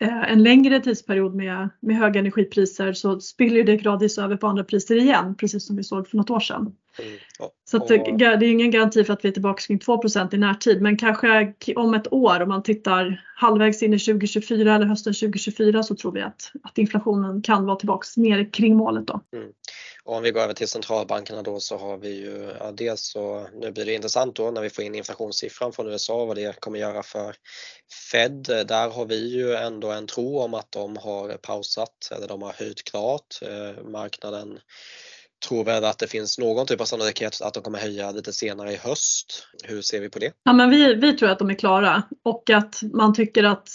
Eh, 0.00 0.32
en 0.32 0.42
längre 0.42 0.80
tidsperiod 0.80 1.34
med, 1.34 1.68
med 1.80 1.96
höga 1.96 2.20
energipriser 2.20 2.92
så 2.92 3.20
spiller 3.20 3.64
det 3.64 3.76
gradvis 3.76 4.18
över 4.18 4.36
på 4.36 4.46
andra 4.46 4.64
priser 4.64 4.96
igen, 4.96 5.34
precis 5.34 5.66
som 5.66 5.76
vi 5.76 5.84
såg 5.84 6.08
för 6.08 6.16
något 6.16 6.30
år 6.30 6.40
sedan. 6.40 6.72
Så 7.70 7.76
att, 7.76 7.88
det, 7.88 7.94
är 7.94 8.42
ingen 8.42 8.70
garanti 8.70 9.04
för 9.04 9.12
att 9.12 9.24
vi 9.24 9.28
är 9.28 9.32
tillbaka 9.32 9.62
kring 9.62 9.78
2% 9.78 10.34
i 10.34 10.38
närtid, 10.38 10.82
men 10.82 10.96
kanske 10.96 11.54
om 11.76 11.94
ett 11.94 12.12
år 12.12 12.40
om 12.40 12.48
man 12.48 12.62
tittar 12.62 13.24
halvvägs 13.36 13.82
in 13.82 13.94
i 13.94 13.98
2024 13.98 14.74
eller 14.74 14.86
hösten 14.86 15.14
2024 15.14 15.82
så 15.82 15.96
tror 15.96 16.12
vi 16.12 16.20
att, 16.20 16.52
att 16.62 16.78
inflationen 16.78 17.42
kan 17.42 17.66
vara 17.66 17.76
tillbaka 17.76 18.06
ner 18.16 18.52
kring 18.52 18.76
målet 18.76 19.06
då. 19.06 19.20
Mm. 19.36 19.52
Och 20.04 20.16
om 20.16 20.22
vi 20.22 20.30
går 20.30 20.40
över 20.40 20.54
till 20.54 20.68
centralbankerna 20.68 21.42
då 21.42 21.60
så 21.60 21.76
har 21.76 21.98
vi 21.98 22.08
ju 22.08 22.50
ja, 22.60 22.72
dels 22.72 23.00
så 23.00 23.46
nu 23.54 23.72
blir 23.72 23.84
det 23.84 23.94
intressant 23.94 24.36
då 24.36 24.50
när 24.50 24.62
vi 24.62 24.70
får 24.70 24.84
in 24.84 24.94
inflationssiffran 24.94 25.72
från 25.72 25.88
USA 25.88 26.24
vad 26.24 26.36
det 26.36 26.60
kommer 26.60 26.78
göra 26.78 27.02
för 27.02 27.34
Fed. 28.12 28.42
Där 28.42 28.90
har 28.90 29.06
vi 29.06 29.34
ju 29.34 29.54
ändå 29.54 29.90
en 29.90 30.06
tro 30.06 30.38
om 30.38 30.54
att 30.54 30.72
de 30.72 30.96
har 30.96 31.36
pausat 31.36 32.10
eller 32.16 32.28
de 32.28 32.42
har 32.42 32.52
höjt 32.52 32.84
klart. 32.84 33.38
Eh, 33.42 33.84
marknaden 33.84 34.58
tror 35.48 35.64
väl 35.64 35.84
att 35.84 35.98
det 35.98 36.06
finns 36.06 36.38
någon 36.38 36.66
typ 36.66 36.80
av 36.80 36.84
sannolikhet 36.84 37.42
att 37.42 37.54
de 37.54 37.62
kommer 37.62 37.78
höja 37.78 38.10
lite 38.10 38.32
senare 38.32 38.72
i 38.72 38.76
höst. 38.76 39.46
Hur 39.64 39.82
ser 39.82 40.00
vi 40.00 40.08
på 40.08 40.18
det? 40.18 40.32
Ja, 40.44 40.52
men 40.52 40.70
vi, 40.70 40.94
vi 40.94 41.12
tror 41.12 41.30
att 41.30 41.38
de 41.38 41.50
är 41.50 41.54
klara 41.54 42.02
och 42.24 42.50
att 42.50 42.80
man 42.92 43.14
tycker 43.14 43.44
att 43.44 43.68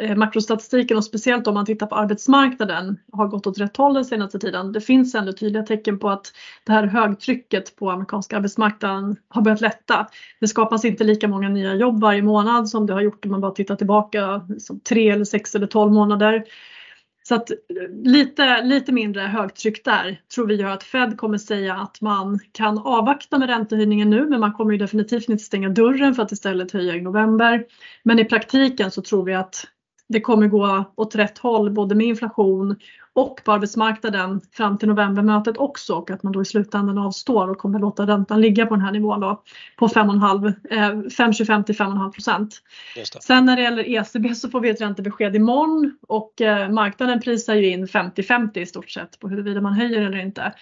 eh, 0.00 0.16
makrostatistiken 0.16 0.96
och 0.96 1.04
speciellt 1.04 1.46
om 1.46 1.54
man 1.54 1.66
tittar 1.66 1.86
på 1.86 1.94
arbetsmarknaden 1.94 2.96
har 3.12 3.26
gått 3.26 3.46
åt 3.46 3.58
rätt 3.58 3.76
håll 3.76 3.94
den 3.94 4.04
senaste 4.04 4.38
tiden. 4.38 4.72
Det 4.72 4.80
finns 4.80 5.14
ändå 5.14 5.32
tydliga 5.32 5.62
tecken 5.62 5.98
på 5.98 6.10
att 6.10 6.32
det 6.64 6.72
här 6.72 6.86
högtrycket 6.86 7.76
på 7.76 7.90
amerikanska 7.90 8.36
arbetsmarknaden 8.36 9.16
har 9.28 9.42
börjat 9.42 9.60
lätta. 9.60 10.06
Det 10.40 10.48
skapas 10.48 10.84
inte 10.84 11.04
lika 11.04 11.28
många 11.28 11.48
nya 11.48 11.74
jobb 11.74 12.00
varje 12.00 12.22
månad 12.22 12.68
som 12.68 12.86
det 12.86 12.92
har 12.92 13.00
gjort 13.00 13.24
om 13.24 13.30
man 13.30 13.40
bara 13.40 13.52
tittar 13.52 13.76
tillbaka 13.76 14.46
som 14.58 14.80
tre 14.80 15.10
eller 15.10 15.24
sex 15.24 15.54
eller 15.54 15.66
tolv 15.66 15.92
månader. 15.92 16.44
Så 17.28 17.34
att 17.34 17.50
eh, 17.50 17.56
lite, 18.04 18.62
lite 18.62 18.92
mindre 18.92 19.22
högtryck 19.22 19.84
där 19.84 20.20
tror 20.34 20.46
vi 20.46 20.54
gör 20.54 20.70
att 20.70 20.82
Fed 20.82 21.16
kommer 21.16 21.38
säga 21.38 21.74
att 21.74 22.00
man 22.00 22.40
kan 22.52 22.78
avvakta 22.78 23.38
med 23.38 23.48
räntehöjningen 23.48 24.10
nu 24.10 24.26
men 24.26 24.40
man 24.40 24.52
kommer 24.52 24.72
ju 24.72 24.78
definitivt 24.78 25.28
inte 25.28 25.44
stänga 25.44 25.68
dörren 25.68 26.14
för 26.14 26.22
att 26.22 26.32
istället 26.32 26.72
höja 26.72 26.96
i 26.96 27.00
november. 27.00 27.64
Men 28.02 28.18
i 28.18 28.24
praktiken 28.24 28.90
så 28.90 29.02
tror 29.02 29.24
vi 29.24 29.34
att 29.34 29.64
det 30.08 30.20
kommer 30.20 30.46
gå 30.46 30.84
åt 30.94 31.14
rätt 31.14 31.38
håll 31.38 31.70
både 31.70 31.94
med 31.94 32.06
inflation 32.06 32.76
och 33.12 33.40
på 33.44 33.52
arbetsmarknaden 33.52 34.40
fram 34.52 34.78
till 34.78 34.88
novembermötet 34.88 35.56
också 35.56 35.94
och 35.94 36.10
att 36.10 36.22
man 36.22 36.32
då 36.32 36.42
i 36.42 36.44
slutändan 36.44 36.98
avstår 36.98 37.50
och 37.50 37.58
kommer 37.58 37.78
låta 37.78 38.06
räntan 38.06 38.40
ligga 38.40 38.66
på 38.66 38.74
den 38.74 38.84
här 38.84 38.92
nivån 38.92 39.20
då 39.20 39.42
på 39.76 39.88
5,25 39.88 41.58
eh, 41.58 41.62
till 41.62 41.74
5,5 41.74 42.12
procent. 42.12 42.62
Sen 43.20 43.44
när 43.44 43.56
det 43.56 43.62
gäller 43.62 43.88
ECB 43.88 44.34
så 44.34 44.50
får 44.50 44.60
vi 44.60 44.70
ett 44.70 44.80
räntebesked 44.80 45.36
imorgon 45.36 45.98
och 46.08 46.40
eh, 46.40 46.70
marknaden 46.70 47.20
prisar 47.20 47.54
ju 47.54 47.68
in 47.68 47.86
50-50 47.86 48.58
i 48.58 48.66
stort 48.66 48.90
sett 48.90 49.20
på 49.20 49.28
huruvida 49.28 49.60
man 49.60 49.72
höjer 49.72 50.02
eller 50.02 50.18
inte. 50.18 50.52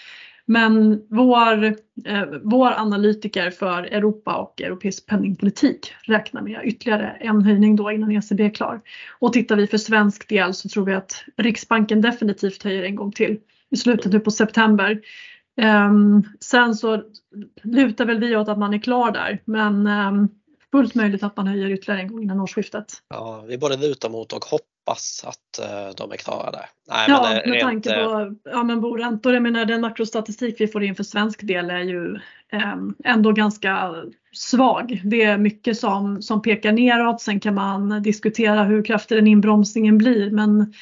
Men 0.47 1.03
vår, 1.11 1.65
eh, 2.05 2.25
vår 2.43 2.73
analytiker 2.73 3.51
för 3.51 3.83
Europa 3.83 4.37
och 4.37 4.63
europeisk 4.63 5.07
penningpolitik 5.07 5.93
räknar 6.03 6.43
med 6.43 6.61
ytterligare 6.65 7.17
en 7.21 7.43
höjning 7.43 7.77
då 7.77 7.91
innan 7.91 8.13
ECB 8.13 8.45
är 8.45 8.51
klar. 8.51 8.81
Och 9.19 9.33
tittar 9.33 9.57
vi 9.57 9.67
för 9.67 9.79
svensk 9.79 10.29
del 10.29 10.55
så 10.55 10.69
tror 10.69 10.85
vi 10.85 10.95
att 10.95 11.25
Riksbanken 11.37 12.01
definitivt 12.01 12.63
höjer 12.63 12.83
en 12.83 12.97
gång 12.97 13.13
till 13.13 13.39
i 13.71 13.77
slutet 13.77 14.13
nu 14.13 14.21
på 14.21 14.31
september. 14.31 15.01
Um, 15.61 16.29
sen 16.41 16.75
så 16.75 17.03
lutar 17.63 18.05
väl 18.05 18.19
vi 18.19 18.37
åt 18.37 18.49
att 18.49 18.59
man 18.59 18.75
är 18.75 18.79
klar 18.79 19.11
där 19.11 19.43
men 19.45 19.87
um, 19.87 20.29
fullt 20.71 20.95
möjligt 20.95 21.23
att 21.23 21.37
man 21.37 21.47
höjer 21.47 21.71
ytterligare 21.71 22.01
en 22.01 22.09
gång 22.09 22.23
innan 22.23 22.41
årsskiftet. 22.41 22.93
Ja, 23.09 23.45
vi 23.49 23.59
både 23.59 23.77
lutar 23.77 24.11
mot 24.11 24.33
och 24.33 24.45
hoppas 24.45 24.76
att 24.87 25.61
uh, 25.61 25.95
de 25.97 26.13
är 26.13 26.17
klara 26.17 26.51
där. 26.51 26.67
Nej, 26.89 27.07
ja, 27.09 27.23
men 27.23 27.51
med 27.51 27.61
tanke 27.61 28.05
på 28.05 28.35
ja, 28.45 28.63
men 28.63 28.81
boräntor, 28.81 29.35
jag 29.35 29.43
menar 29.43 29.65
den 29.65 29.81
makrostatistik 29.81 30.61
vi 30.61 30.67
får 30.67 30.83
in 30.83 30.95
för 30.95 31.05
svensk 31.05 31.43
del 31.43 31.71
är 31.71 31.81
ju 31.81 32.19
um, 32.75 32.95
ändå 33.05 33.33
ganska 33.33 33.95
svag. 34.33 35.01
Det 35.05 35.23
är 35.23 35.39
mycket 35.39 35.79
som, 35.79 36.23
som 36.23 36.43
pekar 36.43 36.73
neråt, 36.73 37.21
sen 37.21 37.41
kan 37.41 37.55
man 37.55 38.03
diskutera 38.03 38.65
hur 38.65 38.85
kraftig 38.85 39.19
den 39.19 39.27
inbromsningen 39.27 39.99
blir 39.99 40.31
men 40.31 40.75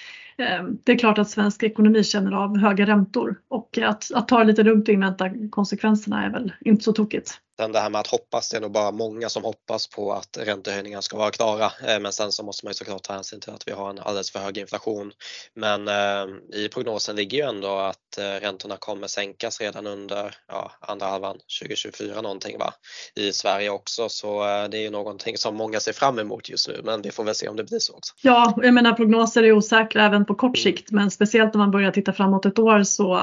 det 0.84 0.92
är 0.92 0.98
klart 0.98 1.18
att 1.18 1.30
svensk 1.30 1.62
ekonomi 1.62 2.04
känner 2.04 2.32
av 2.32 2.58
höga 2.58 2.86
räntor 2.86 3.40
och 3.48 3.78
att, 3.78 4.10
att 4.14 4.28
ta 4.28 4.38
det 4.38 4.44
lite 4.44 4.62
lugnt 4.62 4.88
och 4.88 4.94
invänta 4.94 5.30
konsekvenserna 5.50 6.24
är 6.24 6.30
väl 6.30 6.52
inte 6.60 6.84
så 6.84 6.92
tokigt. 6.92 7.40
Sen 7.56 7.72
det 7.72 7.80
här 7.80 7.90
med 7.90 8.00
att 8.00 8.06
hoppas, 8.06 8.50
det 8.50 8.56
är 8.56 8.60
nog 8.60 8.72
bara 8.72 8.90
många 8.90 9.28
som 9.28 9.44
hoppas 9.44 9.86
på 9.86 10.12
att 10.12 10.38
räntehöjningar 10.40 11.00
ska 11.00 11.16
vara 11.16 11.30
klara. 11.30 11.64
Eh, 11.64 12.00
men 12.00 12.12
sen 12.12 12.32
så 12.32 12.42
måste 12.42 12.66
man 12.66 12.70
ju 12.70 12.74
såklart 12.74 13.02
ta 13.02 13.12
hänsyn 13.12 13.40
till 13.40 13.52
att 13.52 13.68
vi 13.68 13.72
har 13.72 13.90
en 13.90 13.98
alldeles 13.98 14.30
för 14.30 14.38
hög 14.38 14.58
inflation. 14.58 15.12
Men 15.54 15.88
eh, 15.88 16.26
i 16.52 16.68
prognosen 16.68 17.16
ligger 17.16 17.38
ju 17.38 17.44
ändå 17.44 17.78
att 17.78 18.18
eh, 18.18 18.22
räntorna 18.22 18.76
kommer 18.76 19.06
sänkas 19.06 19.60
redan 19.60 19.86
under 19.86 20.34
ja, 20.48 20.72
andra 20.80 21.06
halvan 21.06 21.36
2024 21.60 22.20
någonting 22.20 22.58
va? 22.58 22.74
i 23.14 23.32
Sverige 23.32 23.70
också. 23.70 24.08
Så 24.08 24.42
det 24.44 24.78
är 24.78 24.82
ju 24.82 24.90
någonting 24.90 25.36
som 25.36 25.56
många 25.56 25.80
ser 25.80 25.92
fram 25.92 26.18
emot 26.18 26.48
just 26.48 26.68
nu. 26.68 26.80
Men 26.84 27.02
vi 27.02 27.10
får 27.10 27.24
väl 27.24 27.34
se 27.34 27.48
om 27.48 27.56
det 27.56 27.64
blir 27.64 27.78
så 27.78 27.96
också. 27.96 28.14
Ja, 28.22 28.54
jag 28.62 28.74
menar 28.74 28.92
prognoser 28.92 29.42
är 29.42 29.52
osäkra 29.52 30.06
även 30.06 30.24
på 30.24 30.34
kort 30.34 30.58
sikt. 30.58 30.90
Men 30.90 31.10
speciellt 31.10 31.54
när 31.54 31.58
man 31.58 31.70
börjar 31.70 31.90
titta 31.90 32.12
framåt 32.12 32.46
ett 32.46 32.58
år 32.58 32.82
så, 32.82 33.20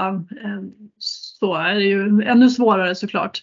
så 0.99 1.55
är 1.55 1.75
det 1.75 1.83
ju 1.83 2.23
ännu 2.23 2.49
svårare 2.49 2.95
såklart. 2.95 3.41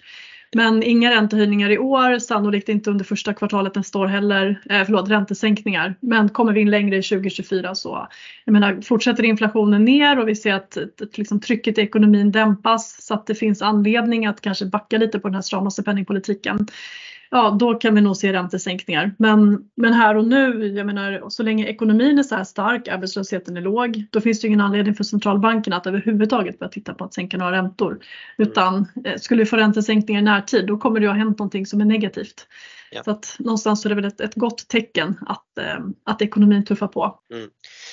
Men 0.55 0.83
inga 0.83 1.11
räntehöjningar 1.11 1.71
i 1.71 1.79
år, 1.79 2.19
sannolikt 2.19 2.69
inte 2.69 2.91
under 2.91 3.05
första 3.05 3.35
kvartalet 3.35 3.75
nästa 3.75 3.99
år 3.99 4.07
heller. 4.07 4.61
Eh, 4.71 4.85
förlåt, 4.85 5.11
räntesänkningar. 5.11 5.95
Men 6.01 6.29
kommer 6.29 6.53
vi 6.53 6.61
in 6.61 6.71
längre 6.71 6.97
i 6.97 7.03
2024 7.03 7.75
så 7.75 8.09
jag 8.45 8.53
menar, 8.53 8.81
fortsätter 8.81 9.25
inflationen 9.25 9.85
ner 9.85 10.19
och 10.19 10.29
vi 10.29 10.37
ser 10.37 10.55
att, 10.55 10.77
att 10.77 11.19
liksom, 11.19 11.41
trycket 11.41 11.79
i 11.79 11.81
ekonomin 11.81 12.33
dämpas 12.33 13.03
så 13.03 13.15
att 13.15 13.27
det 13.27 13.35
finns 13.35 13.63
anledning 13.63 14.27
att 14.27 14.41
kanske 14.41 14.67
backa 14.67 14.99
lite 14.99 15.19
på 15.19 15.29
den 15.29 15.35
här 15.35 15.43
stramaste 15.43 15.83
penningpolitiken 15.83 16.67
ja 17.31 17.57
då 17.61 17.75
kan 17.75 17.95
vi 17.95 18.01
nog 18.01 18.17
se 18.17 18.33
räntesänkningar. 18.33 19.15
Men, 19.19 19.69
men 19.75 19.93
här 19.93 20.17
och 20.17 20.25
nu, 20.25 20.67
jag 20.67 20.87
menar 20.87 21.29
så 21.29 21.43
länge 21.43 21.67
ekonomin 21.67 22.19
är 22.19 22.23
så 22.23 22.35
här 22.35 22.45
stark, 22.45 22.89
arbetslösheten 22.89 23.57
är 23.57 23.61
låg, 23.61 24.05
då 24.11 24.21
finns 24.21 24.41
det 24.41 24.47
ingen 24.47 24.61
anledning 24.61 24.95
för 24.95 25.05
centralbankerna 25.05 25.77
att 25.77 25.87
överhuvudtaget 25.87 26.59
börja 26.59 26.71
titta 26.71 26.95
på 26.95 27.05
att 27.05 27.15
sänka 27.15 27.37
några 27.37 27.53
räntor. 27.53 27.99
Utan 28.39 28.87
eh, 29.05 29.17
skulle 29.17 29.43
vi 29.43 29.47
få 29.47 29.57
räntesänkningar 29.57 30.21
i 30.21 30.25
närtid, 30.25 30.67
då 30.67 30.79
kommer 30.79 31.01
det 31.01 31.07
att 31.07 31.13
ha 31.13 31.19
hänt 31.19 31.39
någonting 31.39 31.67
som 31.67 31.81
är 31.81 31.85
negativt. 31.85 32.47
Ja. 32.91 33.03
Så 33.05 33.11
att 33.11 33.37
någonstans 33.39 33.85
är 33.85 33.89
det 33.89 33.95
väl 33.95 34.05
ett, 34.05 34.21
ett 34.21 34.35
gott 34.35 34.69
tecken 34.69 35.19
att, 35.27 35.59
eh, 35.59 35.79
att 36.05 36.23
ekonomin 36.23 36.65
tuffar 36.65 36.89
på. 36.89 37.21
Mm. 37.35 37.49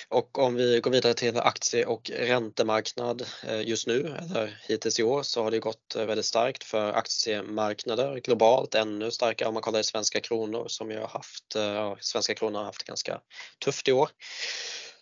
Och 0.10 0.40
om 0.40 0.56
vi 0.56 0.80
går 0.80 0.92
vidare 0.92 1.14
till 1.14 1.38
aktie 1.38 1.86
och 1.86 2.12
räntemarknad 2.20 3.24
eh, 3.48 3.62
just 3.62 3.88
nu 3.88 4.16
eller 4.20 4.58
hittills 4.68 5.00
i 5.00 5.04
år 5.04 5.24
så 5.24 5.44
har 5.44 5.52
det 5.52 5.60
gått 5.60 5.96
eh, 5.96 6.06
väldigt 6.06 6.26
starkt 6.26 6.64
för 6.64 6.94
aktiemarknader 6.94 8.20
globalt, 8.24 8.76
ännu 8.76 9.12
starkare 9.12 9.48
om 9.48 9.54
man 9.54 9.64
kollar 9.64 9.80
i 9.80 9.84
svenska 9.84 10.20
kronor 10.20 10.66
som 10.68 10.92
ju 10.92 11.00
har 11.00 11.08
haft, 11.08 11.56
eh, 11.56 11.64
ja, 11.64 11.98
svenska 12.00 12.36
kronor 12.36 12.58
har 12.58 12.66
haft 12.66 12.84
ganska 12.84 13.20
tufft 13.66 13.88
i 13.88 13.92
år. 13.92 14.10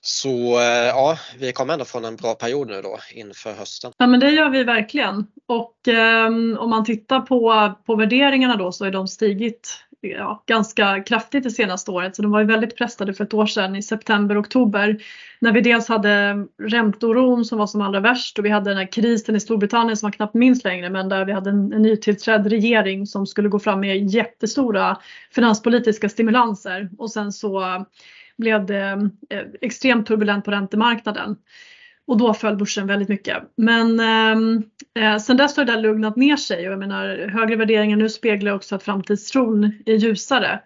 Så 0.01 0.59
ja, 0.87 1.17
vi 1.39 1.53
kommer 1.53 1.73
ändå 1.73 1.85
från 1.85 2.05
en 2.05 2.15
bra 2.15 2.35
period 2.35 2.67
nu 2.67 2.81
då 2.81 2.99
inför 3.13 3.53
hösten. 3.53 3.91
Ja 3.97 4.07
men 4.07 4.19
det 4.19 4.29
gör 4.29 4.49
vi 4.49 4.63
verkligen. 4.63 5.27
Och 5.47 5.87
eh, 5.87 6.27
om 6.59 6.69
man 6.69 6.85
tittar 6.85 7.19
på, 7.19 7.73
på 7.85 7.95
värderingarna 7.95 8.55
då 8.55 8.71
så 8.71 8.83
har 8.83 8.91
de 8.91 9.07
stigit 9.07 9.83
ja, 10.03 10.43
ganska 10.45 11.03
kraftigt 11.03 11.43
det 11.43 11.51
senaste 11.51 11.91
året. 11.91 12.15
Så 12.15 12.21
de 12.21 12.31
var 12.31 12.39
ju 12.39 12.45
väldigt 12.45 12.77
pressade 12.77 13.13
för 13.13 13.23
ett 13.23 13.33
år 13.33 13.45
sedan 13.45 13.75
i 13.75 13.81
september, 13.81 14.41
oktober. 14.41 14.97
När 15.39 15.51
vi 15.51 15.61
dels 15.61 15.87
hade 15.87 16.45
ränteoron 16.61 17.45
som 17.45 17.57
var 17.57 17.67
som 17.67 17.81
allra 17.81 17.99
värst 17.99 18.39
och 18.39 18.45
vi 18.45 18.49
hade 18.49 18.69
den 18.69 18.77
här 18.77 18.91
krisen 18.91 19.35
i 19.35 19.39
Storbritannien 19.39 19.97
som 19.97 20.05
man 20.05 20.11
knappt 20.11 20.33
minns 20.33 20.63
längre 20.63 20.89
men 20.89 21.09
där 21.09 21.25
vi 21.25 21.31
hade 21.31 21.49
en, 21.49 21.73
en 21.73 21.81
nytillträdd 21.81 22.47
regering 22.47 23.07
som 23.07 23.27
skulle 23.27 23.49
gå 23.49 23.59
fram 23.59 23.79
med 23.79 24.07
jättestora 24.07 24.97
finanspolitiska 25.31 26.09
stimulanser 26.09 26.89
och 26.97 27.11
sen 27.11 27.31
så 27.31 27.85
blev 28.37 28.65
det 28.65 29.09
eh, 29.29 29.41
extremt 29.61 30.07
turbulent 30.07 30.45
på 30.45 30.51
räntemarknaden. 30.51 31.35
Och 32.07 32.17
då 32.17 32.33
föll 32.33 32.57
börsen 32.57 32.87
väldigt 32.87 33.09
mycket. 33.09 33.37
Men 33.57 33.99
ehm, 33.99 34.63
eh, 34.99 35.17
sen 35.17 35.37
dess 35.37 35.57
har 35.57 35.65
det 35.65 35.71
där 35.71 35.81
lugnat 35.81 36.15
ner 36.15 36.37
sig 36.37 36.67
och 36.67 36.73
jag 36.73 36.79
menar 36.79 37.27
högre 37.27 37.55
värderingar 37.55 37.97
nu 37.97 38.09
speglar 38.09 38.51
också 38.51 38.75
att 38.75 38.83
framtidstron 38.83 39.71
är 39.85 39.95
ljusare. 39.95 40.59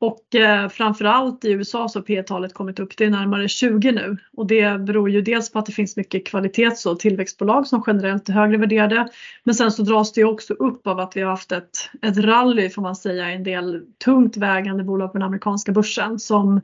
Och 0.00 0.34
eh, 0.34 0.68
framförallt 0.68 1.44
i 1.44 1.50
USA 1.50 1.88
så 1.88 1.98
har 1.98 2.04
P-talet 2.04 2.54
kommit 2.54 2.80
upp 2.80 2.96
det 2.96 3.04
är 3.04 3.10
närmare 3.10 3.48
20 3.48 3.92
nu 3.92 4.16
och 4.36 4.46
det 4.46 4.80
beror 4.80 5.10
ju 5.10 5.22
dels 5.22 5.52
på 5.52 5.58
att 5.58 5.66
det 5.66 5.72
finns 5.72 5.96
mycket 5.96 6.26
kvalitets 6.26 6.86
och 6.86 6.98
tillväxtbolag 6.98 7.66
som 7.66 7.82
generellt 7.86 8.28
är 8.28 8.32
högre 8.32 8.56
värderade. 8.56 9.08
Men 9.44 9.54
sen 9.54 9.72
så 9.72 9.82
dras 9.82 10.12
det 10.12 10.24
också 10.24 10.54
upp 10.54 10.86
av 10.86 11.00
att 11.00 11.16
vi 11.16 11.20
har 11.20 11.30
haft 11.30 11.52
ett, 11.52 11.90
ett 12.02 12.16
rally 12.16 12.70
får 12.70 12.82
man 12.82 12.96
säga 12.96 13.30
i 13.30 13.34
en 13.34 13.44
del 13.44 13.82
tungt 14.04 14.36
vägande 14.36 14.84
bolag 14.84 15.12
på 15.12 15.18
den 15.18 15.26
amerikanska 15.26 15.72
börsen 15.72 16.18
som 16.18 16.60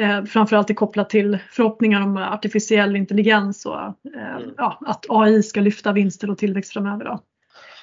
eh, 0.00 0.24
framförallt 0.24 0.70
är 0.70 0.74
kopplat 0.74 1.10
till 1.10 1.38
förhoppningar 1.50 2.02
om 2.02 2.16
artificiell 2.16 2.96
intelligens 2.96 3.66
och 3.66 3.80
eh, 3.80 4.36
mm. 4.36 4.54
ja, 4.56 4.78
att 4.86 5.06
AI 5.08 5.42
ska 5.42 5.60
lyfta 5.60 5.92
vinster 5.92 6.30
och 6.30 6.38
tillväxt 6.38 6.72
framöver. 6.72 7.04
Då. 7.04 7.20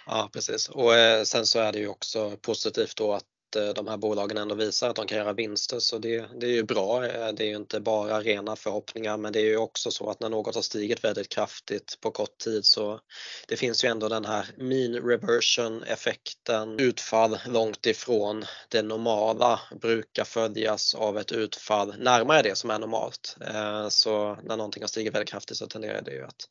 Ja 0.06 0.30
precis 0.34 0.70
och 0.70 0.96
eh, 0.96 1.24
sen 1.24 1.46
så 1.46 1.60
är 1.60 1.72
det 1.72 1.80
ju 1.80 1.88
också 1.88 2.32
positivt 2.42 2.98
då 2.98 3.14
att 3.14 3.24
att 3.50 3.56
eh, 3.56 3.74
de 3.74 3.88
här 3.88 3.98
bolagen 3.98 4.38
ändå 4.38 4.56
visar 4.56 4.90
att 4.90 4.96
de 4.96 5.08
kan 5.08 5.18
göra 5.18 5.34
vinster 5.34 5.80
så 5.80 5.98
det, 5.98 6.30
det 6.40 6.46
är 6.46 6.52
ju 6.52 6.64
bra. 6.64 7.06
Eh, 7.06 7.34
det 7.34 7.44
är 7.44 7.48
ju 7.48 7.56
inte 7.56 7.80
bara 7.80 8.22
rena 8.22 8.56
förhoppningar 8.56 9.18
men 9.18 9.34
det 9.34 9.40
är 9.40 9.46
ju 9.46 9.58
också 9.58 9.92
så 9.92 10.10
att 10.10 10.20
när 10.20 10.30
något 10.30 10.56
har 10.56 10.62
stigit 10.62 11.04
väldigt 11.04 11.30
kraftigt 11.30 11.98
på 12.02 12.12
kort 12.12 12.38
tid 12.38 12.66
så 12.66 13.00
det 13.48 13.58
finns 13.58 13.84
ju 13.84 13.90
ändå 13.90 14.10
den 14.10 14.26
här 14.26 14.46
mean 14.58 14.96
reversion 14.96 15.84
effekten. 15.84 16.80
Utfall 16.80 17.38
långt 17.48 17.86
ifrån 17.86 18.46
det 18.70 18.82
normala 18.82 19.60
brukar 19.82 20.24
följas 20.24 20.96
av 20.96 21.18
ett 21.18 21.32
utfall 21.32 21.96
närmare 22.00 22.42
det 22.42 22.58
som 22.58 22.70
är 22.70 22.80
normalt. 22.80 23.38
Eh, 23.42 23.90
så 23.90 24.38
när 24.44 24.58
någonting 24.58 24.84
har 24.84 24.88
stigit 24.88 25.14
väldigt 25.14 25.30
kraftigt 25.30 25.58
så 25.58 25.68
tenderar 25.68 26.02
det 26.02 26.12
ju 26.12 26.26
att 26.26 26.48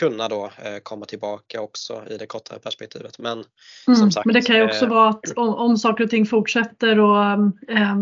kunna 0.00 0.28
då 0.28 0.44
eh, 0.44 0.78
komma 0.82 1.06
tillbaka 1.06 1.60
också 1.60 2.02
i 2.10 2.16
det 2.16 2.26
kortare 2.26 2.58
perspektivet. 2.58 3.18
Men, 3.18 3.44
mm, 3.86 3.96
som 3.96 4.12
sagt, 4.12 4.26
men 4.26 4.34
det 4.34 4.42
kan 4.42 4.56
ju 4.56 4.64
också 4.64 4.84
eh, 4.84 4.90
vara 4.90 5.08
att 5.08 5.32
om, 5.36 5.54
om 5.54 5.76
saker 5.76 6.04
och 6.04 6.10
ting 6.10 6.26
fortsätter 6.26 6.98
och 6.98 7.22
eh, 7.68 7.96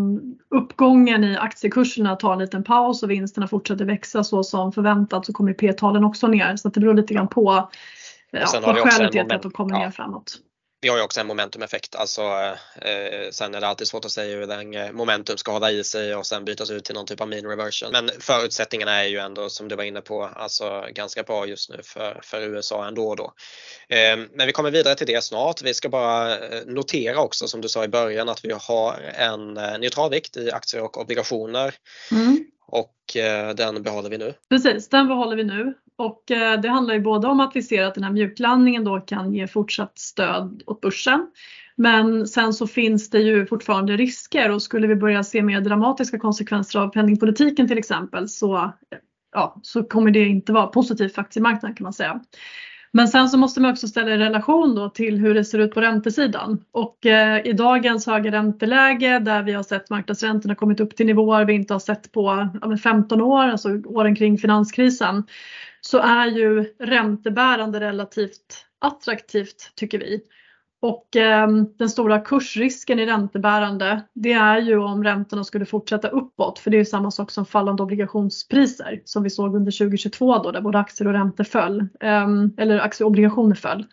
uppgången 0.55 1.25
i 1.25 1.37
aktiekurserna 1.37 2.17
tar 2.17 2.33
en 2.33 2.39
liten 2.39 2.65
paus 2.65 3.03
och 3.03 3.11
vinsterna 3.11 3.49
fortsätter 3.49 3.85
växa 3.85 4.25
så 4.25 4.43
som 4.43 4.73
förväntat 4.73 5.27
så 5.27 5.33
kommer 5.33 5.53
P-talen 5.53 6.05
också 6.05 6.27
ner. 6.27 6.57
Så 6.57 6.69
det 6.69 6.81
beror 6.81 6.95
lite 6.95 7.15
grann 7.15 7.29
på 7.29 7.71
ja, 8.31 8.61
vad 8.63 8.77
skälet 8.77 9.15
är 9.15 9.25
till 9.25 9.33
att 9.33 9.43
de 9.43 9.51
kommer 9.51 9.79
ner 9.79 9.91
framåt 9.91 10.39
vi 10.81 10.89
har 10.89 10.97
ju 10.97 11.03
också 11.03 11.21
en 11.21 11.27
momentumeffekt, 11.27 11.95
alltså 11.95 12.23
eh, 12.23 12.91
eh, 12.91 13.31
sen 13.31 13.55
är 13.55 13.61
det 13.61 13.67
alltid 13.67 13.89
svårt 13.89 14.05
att 14.05 14.11
säga 14.11 14.37
hur 14.37 14.47
länge 14.47 14.93
momentum 14.93 15.37
ska 15.37 15.53
hålla 15.53 15.71
i 15.71 15.85
sig 15.85 16.15
och 16.15 16.27
sen 16.27 16.45
bytas 16.45 16.71
ut 16.71 16.85
till 16.85 16.95
någon 16.95 17.07
typ 17.07 17.21
av 17.21 17.29
mean 17.29 17.47
reversion. 17.47 17.93
Men 17.93 18.11
förutsättningarna 18.21 18.93
är 18.93 19.05
ju 19.05 19.19
ändå 19.19 19.49
som 19.49 19.69
du 19.69 19.77
var 19.77 19.85
inne 19.85 20.01
på, 20.01 20.25
alltså 20.25 20.87
ganska 20.93 21.23
bra 21.23 21.47
just 21.47 21.71
nu 21.71 21.81
för, 21.85 22.21
för 22.23 22.41
USA 22.41 22.89
ändå 22.89 23.15
då. 23.15 23.33
Eh, 23.89 24.17
men 24.33 24.47
vi 24.47 24.53
kommer 24.53 24.71
vidare 24.71 24.95
till 24.95 25.07
det 25.07 25.25
snart. 25.25 25.63
Vi 25.63 25.75
ska 25.75 25.89
bara 25.89 26.39
eh, 26.39 26.63
notera 26.67 27.21
också 27.21 27.49
som 27.49 27.61
du 27.61 27.69
sa 27.69 27.85
i 27.85 27.89
början 27.89 28.29
att 28.29 28.45
vi 28.45 28.53
har 28.61 29.13
en 29.15 29.57
eh, 29.57 29.79
neutral 29.79 30.11
vikt 30.11 30.37
i 30.37 30.51
aktier 30.51 30.83
och 30.83 31.01
obligationer. 31.01 31.75
Mm. 32.11 32.45
Och 32.71 33.17
eh, 33.17 33.55
den 33.55 33.83
behåller 33.83 34.11
vi 34.11 34.19
nu. 34.19 34.35
Precis, 34.49 34.89
den 34.89 35.09
behåller 35.09 35.37
vi 35.37 35.45
nu 35.45 35.75
och 36.01 36.31
eh, 36.31 36.61
det 36.61 36.69
handlar 36.69 36.95
ju 36.95 37.01
både 37.01 37.29
om 37.29 37.41
att 37.41 37.57
vi 37.57 37.63
ser 37.63 37.85
att 37.85 37.95
den 37.95 38.05
här 38.05 38.13
mjuklandningen 38.13 38.85
då 38.85 39.01
kan 39.01 39.35
ge 39.35 39.47
fortsatt 39.47 39.99
stöd 39.99 40.63
åt 40.67 40.81
börsen. 40.81 41.27
Men 41.77 42.27
sen 42.27 42.53
så 42.53 42.67
finns 42.67 43.11
det 43.11 43.19
ju 43.19 43.47
fortfarande 43.47 43.97
risker 43.97 44.51
och 44.51 44.63
skulle 44.63 44.87
vi 44.87 44.97
börja 44.97 45.25
se 45.25 45.43
mer 45.43 45.61
dramatiska 45.61 46.19
konsekvenser 46.19 46.79
av 46.79 46.89
penningpolitiken 46.89 47.69
till 47.69 47.79
exempel 47.79 48.29
så, 48.29 48.73
ja, 49.33 49.61
så 49.63 49.85
kommer 49.85 50.11
det 50.11 50.29
inte 50.29 50.53
vara 50.53 50.67
positivt 50.67 51.15
för 51.15 51.23
aktiemarknaden 51.23 51.77
kan 51.77 51.85
man 51.85 51.93
säga. 51.93 52.21
Men 52.93 53.09
sen 53.09 53.29
så 53.29 53.39
måste 53.39 53.61
man 53.61 53.71
också 53.71 53.89
ställa 53.89 54.11
i 54.11 54.19
relation 54.19 54.75
då 54.75 54.89
till 54.89 55.19
hur 55.19 55.35
det 55.35 55.45
ser 55.45 55.59
ut 55.59 55.75
på 55.75 55.81
räntesidan. 55.81 56.65
Och 56.73 57.07
eh, 57.07 57.47
i 57.47 57.53
dagens 57.53 58.07
höga 58.07 58.33
ränteläge 58.33 59.19
där 59.19 59.43
vi 59.43 59.53
har 59.53 59.63
sett 59.63 59.91
marknadsräntorna 59.91 60.55
kommit 60.55 60.81
upp 60.81 60.97
till 60.97 61.07
nivåer 61.07 61.45
vi 61.45 61.53
inte 61.53 61.75
har 61.75 61.79
sett 61.79 62.13
på 62.13 62.49
ja, 62.63 62.77
15 62.77 63.21
år, 63.21 63.45
alltså 63.45 63.69
åren 63.85 64.17
kring 64.17 64.39
finanskrisen, 64.39 65.25
så 65.81 65.99
är 65.99 66.27
ju 66.27 66.75
räntebärande 66.79 67.81
relativt 67.81 68.67
attraktivt 68.79 69.73
tycker 69.75 69.99
vi. 69.99 70.21
Och 70.83 71.17
eh, 71.17 71.49
den 71.79 71.91
stora 71.91 72.19
kursrisken 72.21 72.99
i 72.99 73.07
räntebärande 73.07 74.03
det 74.15 74.33
är 74.33 74.59
ju 74.59 74.79
om 74.79 75.05
räntorna 75.05 75.45
skulle 75.45 75.65
fortsätta 75.65 76.09
uppåt 76.09 76.59
för 76.59 76.71
det 76.71 76.77
är 76.77 76.79
ju 76.79 76.85
samma 76.85 77.11
sak 77.11 77.31
som 77.31 77.47
fallande 77.47 77.83
obligationspriser 77.83 79.03
som 79.05 79.23
vi 79.23 79.31
såg 79.31 79.57
under 79.57 79.73
2022 79.79 80.43
då 80.43 80.51
där 80.51 80.61
både 80.61 80.79
aktier 80.79 81.09
och 81.09 81.15
räntor 81.15 81.45
föll. 81.45 81.81
Eh, 82.01 82.29
eller 82.57 82.79
aktier 82.79 83.07
och 83.07 83.11
obligationer 83.11 83.55
föll. 83.55 83.87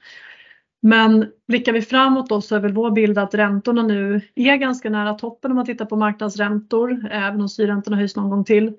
Men 0.82 1.25
blickar 1.48 1.74
vi 1.74 1.82
framåt 1.82 2.29
då 2.29 2.41
så 2.41 2.56
är 2.56 2.60
väl 2.60 2.74
vår 2.74 2.91
bild 2.91 3.17
att 3.17 3.34
räntorna 3.34 3.84
nu 3.84 4.22
är 4.36 4.56
ganska 4.56 4.89
nära 4.89 5.13
toppen 5.13 5.51
om 5.51 5.56
man 5.56 5.65
tittar 5.65 5.86
på 5.86 5.96
marknadsräntor 5.96 7.08
även 7.12 7.41
om 7.41 7.50
styrräntorna 7.50 7.98
höjs 7.98 8.15
någon 8.15 8.29
gång 8.29 8.44
till. 8.44 8.74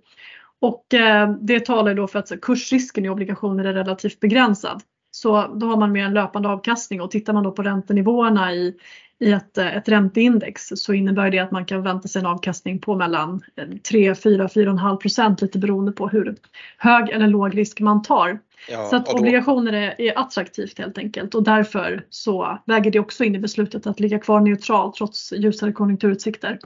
Och 0.61 0.95
eh, 0.95 1.31
det 1.41 1.67
talar 1.67 1.95
då 1.95 2.07
för 2.07 2.19
att 2.19 2.41
kursrisken 2.43 3.05
i 3.05 3.09
obligationer 3.09 3.65
är 3.65 3.75
relativt 3.75 4.21
begränsad. 4.21 4.83
Så 5.11 5.47
då 5.47 5.67
har 5.67 5.77
man 5.77 5.93
mer 5.93 6.05
en 6.05 6.15
löpande 6.15 6.49
avkastning 6.49 7.01
och 7.01 7.11
tittar 7.11 7.33
man 7.33 7.45
då 7.45 7.53
på 7.53 7.63
räntenivåerna 7.63 8.53
i, 8.53 8.75
i 9.21 9.33
ett, 9.33 9.59
ett 9.59 9.89
ränteindex 9.89 10.63
så 10.75 10.93
innebär 10.93 11.31
det 11.31 11.39
att 11.39 11.51
man 11.51 11.65
kan 11.65 11.83
vänta 11.83 12.09
sig 12.09 12.21
en 12.21 12.27
avkastning 12.27 12.79
på 12.79 12.97
mellan 12.97 13.41
3, 13.89 14.15
4, 14.15 14.47
4,5 14.47 14.97
procent 14.97 15.43
lite 15.43 15.59
beroende 15.59 15.93
på 15.93 16.09
hur 16.09 16.37
hög 16.79 17.11
eller 17.11 17.27
låg 17.27 17.59
risk 17.59 17.81
man 17.81 18.03
tar. 18.03 18.39
Ja, 18.71 18.85
så 18.85 18.97
att 18.97 19.15
obligationer 19.15 19.73
är, 19.73 20.01
är, 20.01 20.19
attraktivt 20.19 20.79
helt 20.79 20.99
enkelt 20.99 21.35
och 21.35 21.43
därför 21.43 22.05
så 22.11 22.59
väger 22.65 22.91
det 22.91 23.01
också 23.01 23.25
in 23.25 23.35
i 23.35 23.39
beslutet 23.39 23.87
att 23.87 24.01
ligga 24.01 24.19
kvar 24.19 24.41
neutralt 24.41 24.95
trots 24.95 25.33
ljusare 25.33 25.73
konjunkturutsikter. 25.73 26.59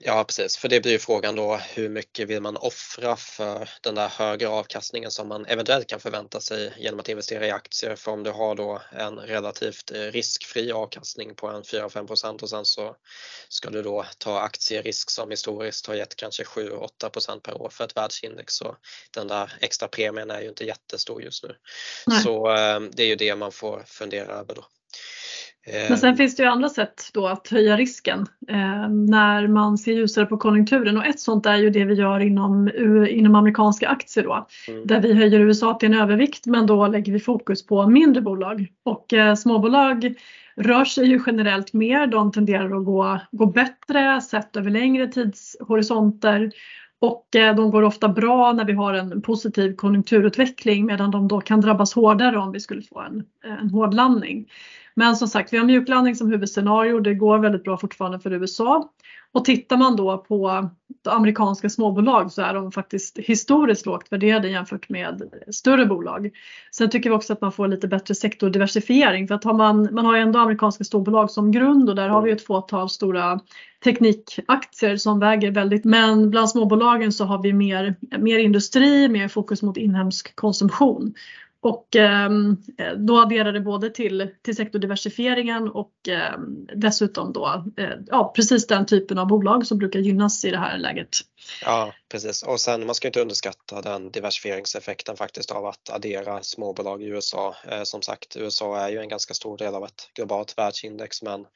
Ja 0.00 0.24
precis, 0.24 0.56
för 0.56 0.68
det 0.68 0.80
blir 0.80 0.92
ju 0.92 0.98
frågan 0.98 1.36
då 1.36 1.56
hur 1.56 1.88
mycket 1.88 2.28
vill 2.28 2.40
man 2.40 2.56
offra 2.56 3.16
för 3.16 3.70
den 3.80 3.94
där 3.94 4.08
högre 4.08 4.48
avkastningen 4.48 5.10
som 5.10 5.28
man 5.28 5.46
eventuellt 5.46 5.86
kan 5.86 6.00
förvänta 6.00 6.40
sig 6.40 6.72
genom 6.78 7.00
att 7.00 7.08
investera 7.08 7.46
i 7.46 7.50
aktier. 7.50 7.96
För 7.96 8.12
om 8.12 8.22
du 8.22 8.30
har 8.30 8.54
då 8.54 8.82
en 8.92 9.18
relativt 9.18 9.90
eh, 9.90 10.00
riskfri 10.00 10.72
avkastning 10.72 11.34
på 11.34 11.48
en 11.48 11.62
4-5% 11.62 12.42
och 12.42 12.50
sen 12.50 12.64
så 12.64 12.96
ska 13.48 13.70
du 13.70 13.82
då 13.82 14.04
ta 14.18 14.40
aktierisk 14.40 15.10
som 15.10 15.30
historiskt 15.30 15.86
har 15.86 15.94
gett 15.94 16.16
kanske 16.16 16.42
7-8% 16.42 17.40
per 17.40 17.62
år 17.62 17.68
för 17.68 17.84
ett 17.84 17.96
världsindex 17.96 18.54
så 18.54 18.76
den 19.14 19.28
där 19.28 19.52
extra 19.60 19.88
premien 19.88 20.30
är 20.30 20.40
ju 20.40 20.48
inte 20.48 20.64
jättestor 20.64 21.22
just 21.22 21.44
nu. 21.44 21.56
Nej. 22.06 22.22
Så 22.22 22.50
eh, 22.50 22.80
det 22.80 23.02
är 23.02 23.06
ju 23.06 23.16
det 23.16 23.36
man 23.36 23.52
får 23.52 23.82
fundera 23.86 24.32
över 24.32 24.54
då. 24.54 24.64
Men 25.88 25.98
sen 25.98 26.16
finns 26.16 26.36
det 26.36 26.42
ju 26.42 26.48
andra 26.48 26.68
sätt 26.68 27.10
då 27.14 27.26
att 27.26 27.48
höja 27.48 27.76
risken 27.76 28.26
eh, 28.48 28.88
när 28.88 29.46
man 29.46 29.78
ser 29.78 29.92
ljusare 29.92 30.26
på 30.26 30.36
konjunkturen 30.36 30.96
och 30.96 31.06
ett 31.06 31.20
sånt 31.20 31.46
är 31.46 31.56
ju 31.56 31.70
det 31.70 31.84
vi 31.84 31.94
gör 31.94 32.20
inom, 32.20 32.70
inom 33.08 33.34
amerikanska 33.34 33.88
aktier 33.88 34.24
då. 34.24 34.46
Mm. 34.68 34.86
Där 34.86 35.00
vi 35.00 35.14
höjer 35.14 35.40
USA 35.40 35.74
till 35.74 35.92
en 35.92 36.00
övervikt 36.00 36.46
men 36.46 36.66
då 36.66 36.86
lägger 36.86 37.12
vi 37.12 37.20
fokus 37.20 37.66
på 37.66 37.86
mindre 37.86 38.22
bolag 38.22 38.66
och 38.84 39.12
eh, 39.12 39.34
småbolag 39.34 40.14
rör 40.56 40.84
sig 40.84 41.06
ju 41.06 41.20
generellt 41.26 41.72
mer, 41.72 42.06
de 42.06 42.32
tenderar 42.32 42.78
att 42.78 42.84
gå, 42.84 43.20
gå 43.32 43.46
bättre 43.46 44.20
sett 44.20 44.56
över 44.56 44.70
längre 44.70 45.06
tidshorisonter 45.06 46.50
och 47.00 47.36
eh, 47.36 47.56
de 47.56 47.70
går 47.70 47.82
ofta 47.82 48.08
bra 48.08 48.52
när 48.52 48.64
vi 48.64 48.72
har 48.72 48.94
en 48.94 49.22
positiv 49.22 49.76
konjunkturutveckling 49.76 50.86
medan 50.86 51.10
de 51.10 51.28
då 51.28 51.40
kan 51.40 51.60
drabbas 51.60 51.94
hårdare 51.94 52.38
om 52.38 52.52
vi 52.52 52.60
skulle 52.60 52.82
få 52.82 53.00
en, 53.00 53.24
en 53.60 53.70
hård 53.70 53.94
landning. 53.94 54.48
Men 54.98 55.16
som 55.16 55.28
sagt, 55.28 55.52
vi 55.52 55.58
har 55.58 55.64
mjuklandning 55.64 56.16
som 56.16 56.30
huvudscenario. 56.30 57.00
Det 57.00 57.14
går 57.14 57.38
väldigt 57.38 57.64
bra 57.64 57.76
fortfarande 57.78 58.20
för 58.20 58.32
USA. 58.32 58.92
Och 59.32 59.44
tittar 59.44 59.76
man 59.76 59.96
då 59.96 60.18
på 60.18 60.68
amerikanska 61.08 61.68
småbolag 61.68 62.32
så 62.32 62.42
är 62.42 62.54
de 62.54 62.72
faktiskt 62.72 63.18
historiskt 63.18 63.86
lågt 63.86 64.12
värderade 64.12 64.48
jämfört 64.48 64.88
med 64.88 65.22
större 65.50 65.86
bolag. 65.86 66.30
Sen 66.72 66.90
tycker 66.90 67.10
vi 67.10 67.16
också 67.16 67.32
att 67.32 67.40
man 67.40 67.52
får 67.52 67.68
lite 67.68 67.88
bättre 67.88 68.14
sektordiversifiering 68.14 69.28
för 69.28 69.34
att 69.34 69.44
har 69.44 69.54
man, 69.54 69.88
man 69.92 70.06
har 70.06 70.16
ju 70.16 70.22
ändå 70.22 70.38
amerikanska 70.38 70.84
storbolag 70.84 71.30
som 71.30 71.52
grund 71.52 71.88
och 71.88 71.96
där 71.96 72.08
har 72.08 72.22
vi 72.22 72.30
ett 72.30 72.46
fåtal 72.46 72.90
stora 72.90 73.40
teknikaktier 73.84 74.96
som 74.96 75.20
väger 75.20 75.50
väldigt 75.50 75.84
men 75.84 76.30
bland 76.30 76.50
småbolagen 76.50 77.12
så 77.12 77.24
har 77.24 77.42
vi 77.42 77.52
mer, 77.52 77.96
mer 78.18 78.38
industri, 78.38 79.08
mer 79.08 79.28
fokus 79.28 79.62
mot 79.62 79.76
inhemsk 79.76 80.36
konsumtion. 80.36 81.14
Och 81.60 81.96
eh, 81.96 82.30
då 82.96 83.20
adderar 83.20 83.52
det 83.52 83.60
både 83.60 83.90
till, 83.90 84.30
till 84.42 84.56
sektordiversifieringen 84.56 85.68
och 85.68 85.92
eh, 86.08 86.38
dessutom 86.76 87.32
då 87.32 87.64
eh, 87.76 87.90
ja, 88.06 88.32
precis 88.36 88.66
den 88.66 88.86
typen 88.86 89.18
av 89.18 89.26
bolag 89.26 89.66
som 89.66 89.78
brukar 89.78 90.00
gynnas 90.00 90.44
i 90.44 90.50
det 90.50 90.58
här 90.58 90.78
läget. 90.78 91.08
Ja 91.62 91.92
precis 92.08 92.42
och 92.42 92.60
sen 92.60 92.86
man 92.86 92.94
ska 92.94 93.08
inte 93.08 93.20
underskatta 93.20 93.82
den 93.82 94.10
diversifieringseffekten 94.10 95.16
faktiskt 95.16 95.50
av 95.50 95.66
att 95.66 95.90
addera 95.90 96.42
småbolag 96.42 97.02
i 97.02 97.06
USA. 97.06 97.54
Eh, 97.70 97.82
som 97.82 98.02
sagt 98.02 98.36
USA 98.36 98.78
är 98.78 98.88
ju 98.88 98.98
en 98.98 99.08
ganska 99.08 99.34
stor 99.34 99.56
del 99.56 99.74
av 99.74 99.84
ett 99.84 100.10
globalt 100.14 100.58
världsindex 100.58 101.22
men 101.22 101.46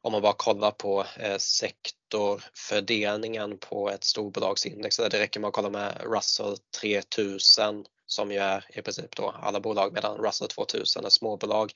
om 0.00 0.12
man 0.12 0.22
bara 0.22 0.34
kollar 0.36 0.70
på 0.70 1.04
eh, 1.18 1.36
sektorfördelningen 1.36 3.58
på 3.58 3.90
ett 3.90 4.04
storbolagsindex, 4.04 4.96
det 4.96 5.08
räcker 5.08 5.40
med 5.40 5.48
att 5.48 5.54
kolla 5.54 5.70
med 5.70 6.00
Russell 6.04 6.56
3000 6.80 7.84
som 8.12 8.32
ju 8.32 8.38
är 8.38 8.64
i 8.74 8.82
princip 8.82 9.16
då 9.16 9.34
alla 9.42 9.60
bolag 9.60 9.92
medan 9.92 10.18
Russell 10.18 10.48
2000 10.48 11.04
är 11.04 11.08
småbolag 11.08 11.72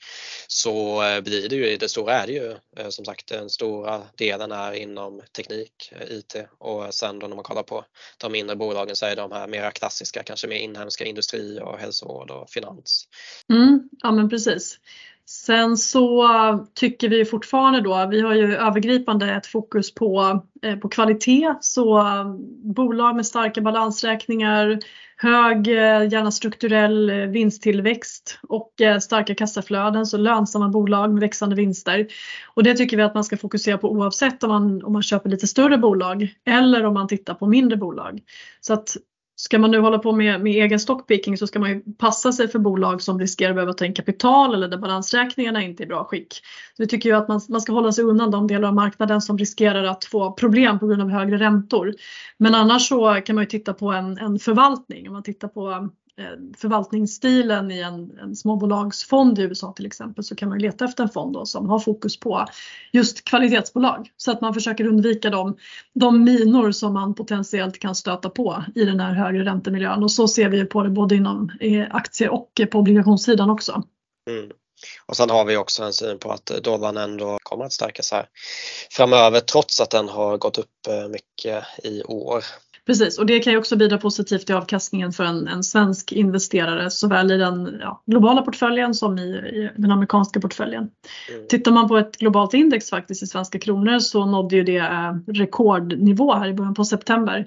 så 0.49 1.03
eh, 1.03 1.21
blir 1.21 1.49
det 1.49 1.57
ju, 1.57 1.67
i 1.71 1.77
det 1.77 1.89
stora 1.89 2.13
är 2.13 2.27
det 2.27 2.33
ju 2.33 2.57
eh, 2.77 2.89
som 2.89 3.05
sagt 3.05 3.29
den 3.29 3.51
stora 3.51 4.03
delen 4.17 4.53
är 4.53 4.73
inom 4.73 5.23
teknik, 5.37 5.93
eh, 5.93 6.17
IT 6.17 6.37
och 6.59 6.95
sen 6.95 7.19
då 7.19 7.27
när 7.27 7.35
man 7.35 7.45
kollar 7.45 7.63
på 7.63 7.85
de 8.19 8.33
mindre 8.33 8.57
bolagen 8.57 8.97
så 8.97 9.07
är 9.07 9.17
de 9.17 9.33
här 9.33 9.47
mera 9.47 9.71
klassiska, 9.71 10.23
kanske 10.23 10.49
mer 10.49 10.57
inhemska 10.57 11.05
industri 11.05 11.61
och 11.61 11.79
hälsovård 11.79 12.31
och 12.31 12.51
finans. 12.51 13.09
Mm, 13.53 13.89
ja 14.03 14.13
men 14.13 14.31
precis. 14.31 14.79
Sen 15.27 15.77
så 15.77 16.29
tycker 16.75 17.09
vi 17.09 17.25
fortfarande 17.25 17.81
då, 17.81 18.07
vi 18.11 18.21
har 18.21 18.35
ju 18.35 18.57
övergripande 18.57 19.35
ett 19.35 19.47
fokus 19.47 19.95
på, 19.95 20.43
eh, 20.63 20.77
på 20.77 20.89
kvalitet, 20.89 21.55
så 21.61 21.99
eh, 21.99 22.25
bolag 22.63 23.17
med 23.17 23.27
starka 23.27 23.61
balansräkningar, 23.61 24.79
hög, 25.17 25.69
eh, 25.69 26.13
gärna 26.13 26.31
strukturell 26.31 27.11
eh, 27.11 27.17
vinsttillväxt 27.17 28.39
och 28.49 28.81
eh, 28.81 28.99
starka 28.99 29.35
kassaflöden, 29.35 30.07
så 30.07 30.17
lönsamma 30.17 30.69
bolag 30.69 31.13
med 31.13 31.21
växande 31.21 31.57
vinster. 31.57 32.07
Och 32.55 32.63
det 32.63 32.75
tycker 32.75 32.97
vi 32.97 33.03
att 33.03 33.15
man 33.15 33.25
ska 33.25 33.37
fokusera 33.37 33.79
på 33.79 33.93
oavsett 33.93 34.43
om 34.43 34.51
man, 34.51 34.85
om 34.85 34.93
man 34.93 35.03
köper 35.03 35.31
lite 35.31 35.47
större 35.47 35.79
bolag 35.79 36.35
eller 36.45 36.85
om 36.85 36.95
man 36.95 37.09
tittar 37.09 37.35
på 37.35 37.47
mindre 37.47 37.77
bolag. 37.77 38.21
Så 38.61 38.73
att 38.73 38.97
Ska 39.37 39.59
man 39.59 39.71
nu 39.71 39.79
hålla 39.79 39.99
på 39.99 40.13
med, 40.13 40.41
med 40.41 40.53
egen 40.53 40.81
stockpicking 40.81 41.39
så 41.39 41.47
ska 41.47 41.59
man 41.59 41.71
ju 41.71 41.83
passa 41.99 42.33
sig 42.33 42.49
för 42.49 42.59
bolag 42.59 43.03
som 43.03 43.21
riskerar 43.21 43.51
att 43.51 43.57
behöva 43.57 43.73
ta 43.73 43.85
in 43.85 43.95
kapital 43.95 44.55
eller 44.55 44.69
där 44.69 44.79
balansräkningarna 44.79 45.63
inte 45.63 45.83
är 45.83 45.85
i 45.85 45.89
bra 45.89 46.05
skick. 46.05 46.35
Så 46.77 46.83
vi 46.83 46.87
tycker 46.87 47.09
ju 47.09 47.17
att 47.17 47.29
man, 47.29 47.41
man 47.49 47.61
ska 47.61 47.73
hålla 47.73 47.93
sig 47.93 48.05
undan 48.05 48.31
de 48.31 48.47
delar 48.47 48.69
av 48.69 48.75
marknaden 48.75 49.21
som 49.21 49.39
riskerar 49.39 49.85
att 49.85 50.05
få 50.05 50.33
problem 50.33 50.79
på 50.79 50.87
grund 50.87 51.03
av 51.03 51.09
högre 51.09 51.37
räntor. 51.37 51.95
Men 52.39 52.55
annars 52.55 52.89
så 52.89 53.21
kan 53.25 53.35
man 53.35 53.45
ju 53.45 53.49
titta 53.49 53.75
på 53.75 53.91
en, 53.91 54.19
en 54.19 54.39
förvaltning. 54.39 55.09
Om 55.09 55.13
man 55.13 55.23
tittar 55.23 55.49
på 55.49 55.89
Eh, 56.19 56.57
förvaltningsstilen 56.57 57.71
i 57.71 57.81
en, 57.81 58.19
en 58.19 58.37
småbolagsfond 58.37 59.39
i 59.39 59.43
USA 59.43 59.73
till 59.73 59.87
exempel 59.87 60.25
så 60.25 60.37
kan 60.37 60.49
man 60.49 60.59
leta 60.59 60.85
efter 60.85 61.03
en 61.03 61.09
fond 61.09 61.33
då 61.33 61.47
som 61.47 61.69
har 61.69 61.79
fokus 61.79 62.21
på 62.21 62.47
just 62.93 63.25
kvalitetsbolag 63.25 64.11
så 64.17 64.31
att 64.31 64.41
man 64.41 64.55
försöker 64.55 64.87
undvika 64.87 65.31
de, 65.31 65.57
de 65.95 66.25
minor 66.25 66.73
som 66.73 66.95
man 66.95 67.15
potentiellt 67.15 67.79
kan 67.79 67.95
stöta 67.95 68.31
på 68.31 68.65
i 68.75 68.85
den 68.85 69.01
här 69.01 69.15
högre 69.15 69.45
räntemiljön 69.45 70.03
och 70.03 70.13
så 70.13 70.29
ser 70.29 70.49
vi 70.49 70.65
på 70.65 70.83
det 70.83 70.91
både 70.91 71.15
inom 71.15 71.51
aktier 71.91 72.29
och 72.29 72.61
på 72.71 72.79
obligationssidan 72.79 73.51
också. 73.51 73.83
Mm. 74.31 74.51
Och 75.07 75.17
sen 75.17 75.31
har 75.31 75.45
vi 75.45 75.57
också 75.57 75.83
en 75.83 75.93
syn 75.93 76.19
på 76.19 76.31
att 76.31 76.47
dollarn 76.47 76.97
ändå 76.97 77.39
kommer 77.43 77.65
att 77.65 77.73
stärkas 77.73 78.13
här 78.13 78.29
framöver 78.91 79.41
trots 79.41 79.81
att 79.81 79.91
den 79.91 80.09
har 80.09 80.39
gått 80.39 80.59
upp 80.59 80.87
eh, 80.89 81.09
mycket 81.09 81.65
i 81.85 82.03
år. 82.03 82.45
Precis, 82.87 83.19
och 83.19 83.27
det 83.27 83.39
kan 83.39 83.53
ju 83.53 83.59
också 83.59 83.77
bidra 83.77 83.99
positivt 83.99 84.47
till 84.47 84.55
avkastningen 84.55 85.13
för 85.13 85.25
en, 85.25 85.49
en 85.49 85.63
svensk 85.63 86.13
investerare 86.13 86.91
såväl 86.91 87.33
i 87.33 87.37
den 87.37 87.77
ja, 87.81 88.03
globala 88.07 88.43
portföljen 88.43 88.95
som 88.95 89.19
i, 89.19 89.23
i, 89.23 89.71
den 89.77 89.91
amerikanska 89.91 90.41
portföljen. 90.41 90.91
Mm. 91.31 91.47
Tittar 91.49 91.73
man 91.73 91.89
på 91.89 91.97
ett 91.97 92.17
globalt 92.17 92.55
index 92.55 92.91
faktiskt 92.91 93.23
i 93.23 93.27
svenska 93.27 93.59
kronor 93.59 93.99
så 93.99 94.27
nådde 94.27 94.57
ju 94.57 94.65
det 94.65 94.77
eh, 94.77 95.15
rekordnivå 95.27 96.35
här 96.35 96.49
i 96.49 96.55
början 96.55 96.75
på 96.75 96.85
september. 96.85 97.47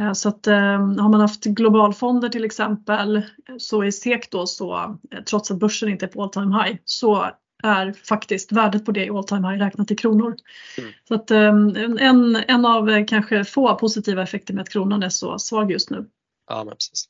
Eh, 0.00 0.12
så 0.12 0.28
att 0.28 0.46
eh, 0.46 0.54
har 0.78 1.08
man 1.08 1.20
haft 1.20 1.44
globalfonder 1.44 2.28
till 2.28 2.44
exempel 2.44 3.22
så 3.58 3.84
i 3.84 3.92
SEK 3.92 4.30
då 4.30 4.46
så 4.46 4.98
trots 5.30 5.50
att 5.50 5.58
börsen 5.58 5.88
inte 5.88 6.06
är 6.06 6.08
på 6.08 6.22
all 6.22 6.30
time 6.30 6.62
high 6.62 6.76
så 6.84 7.30
är 7.62 7.92
faktiskt 7.92 8.52
värdet 8.52 8.84
på 8.84 8.92
det 8.92 9.04
i 9.04 9.10
all 9.10 9.24
time 9.24 9.48
high 9.48 9.64
räknat 9.64 9.90
i 9.90 9.96
kronor. 9.96 10.36
Mm. 10.78 10.92
Så 11.08 11.14
att 11.14 11.30
ehm, 11.30 11.76
en, 11.98 12.36
en 12.48 12.66
av 12.66 12.90
eh, 12.90 13.06
kanske 13.06 13.44
få 13.44 13.74
positiva 13.74 14.22
effekter 14.22 14.54
med 14.54 14.62
att 14.62 14.68
kronan 14.68 15.02
är 15.02 15.08
så 15.08 15.38
svag 15.38 15.70
just 15.70 15.90
nu. 15.90 16.06
Ja, 16.48 16.64
men 16.64 16.74
precis. 16.74 17.08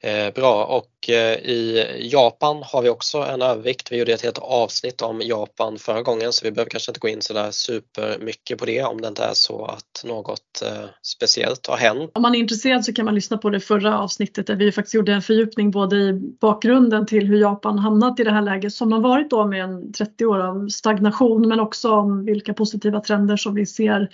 Eh, 0.00 0.34
bra 0.34 0.64
och 0.64 1.10
eh, 1.10 1.34
i 1.34 1.86
Japan 2.12 2.62
har 2.62 2.82
vi 2.82 2.88
också 2.88 3.18
en 3.18 3.42
övervikt. 3.42 3.92
Vi 3.92 3.98
gjorde 3.98 4.12
ett 4.12 4.22
helt 4.22 4.38
avsnitt 4.38 5.02
om 5.02 5.20
Japan 5.20 5.78
förra 5.78 6.02
gången 6.02 6.32
så 6.32 6.44
vi 6.44 6.52
behöver 6.52 6.70
kanske 6.70 6.90
inte 6.90 7.00
gå 7.00 7.08
in 7.08 7.22
sådär 7.22 7.50
supermycket 7.50 8.58
på 8.58 8.64
det 8.64 8.82
om 8.82 9.00
det 9.00 9.08
inte 9.08 9.24
är 9.24 9.34
så 9.34 9.64
att 9.64 10.04
något 10.04 10.62
eh, 10.64 10.84
speciellt 11.02 11.66
har 11.66 11.76
hänt. 11.76 12.10
Om 12.14 12.22
man 12.22 12.34
är 12.34 12.38
intresserad 12.38 12.84
så 12.84 12.92
kan 12.92 13.04
man 13.04 13.14
lyssna 13.14 13.38
på 13.38 13.50
det 13.50 13.60
förra 13.60 13.98
avsnittet 13.98 14.46
där 14.46 14.56
vi 14.56 14.72
faktiskt 14.72 14.94
gjorde 14.94 15.12
en 15.12 15.22
fördjupning 15.22 15.70
både 15.70 15.96
i 15.96 16.12
bakgrunden 16.40 17.06
till 17.06 17.26
hur 17.26 17.40
Japan 17.40 17.78
hamnat 17.78 18.20
i 18.20 18.24
det 18.24 18.32
här 18.32 18.42
läget 18.42 18.72
som 18.72 18.90
de 18.90 19.02
varit 19.02 19.30
då 19.30 19.46
med 19.46 19.64
en 19.64 19.92
30 19.92 20.26
år 20.26 20.40
av 20.40 20.68
stagnation 20.68 21.48
men 21.48 21.60
också 21.60 21.90
om 21.92 22.24
vilka 22.24 22.54
positiva 22.54 23.00
trender 23.00 23.36
som 23.36 23.54
vi 23.54 23.66
ser 23.66 24.08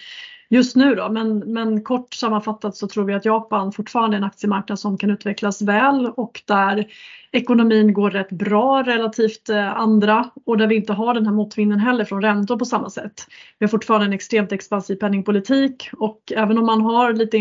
just 0.52 0.76
nu 0.76 0.94
då. 0.94 1.08
Men, 1.08 1.38
men 1.38 1.82
kort 1.82 2.14
sammanfattat 2.14 2.76
så 2.76 2.88
tror 2.88 3.04
vi 3.04 3.14
att 3.14 3.24
Japan 3.24 3.72
fortfarande 3.72 4.16
är 4.16 4.18
en 4.18 4.24
aktiemarknad 4.24 4.78
som 4.78 4.98
kan 4.98 5.10
utvecklas 5.10 5.62
väl 5.62 6.06
och 6.16 6.42
där 6.46 6.86
ekonomin 7.32 7.92
går 7.92 8.10
rätt 8.10 8.30
bra 8.30 8.82
relativt 8.82 9.48
eh, 9.48 9.76
andra 9.76 10.30
och 10.46 10.58
där 10.58 10.66
vi 10.66 10.76
inte 10.76 10.92
har 10.92 11.14
den 11.14 11.26
här 11.26 11.32
motvinden 11.32 11.78
heller 11.78 12.04
från 12.04 12.22
räntor 12.22 12.58
på 12.58 12.64
samma 12.64 12.90
sätt. 12.90 13.26
Vi 13.58 13.64
har 13.64 13.68
fortfarande 13.68 14.06
en 14.06 14.12
extremt 14.12 14.52
expansiv 14.52 14.96
penningpolitik 14.96 15.90
och 15.92 16.32
även 16.36 16.58
om 16.58 16.66
man 16.66 16.80
har 16.80 17.12
lite 17.12 17.38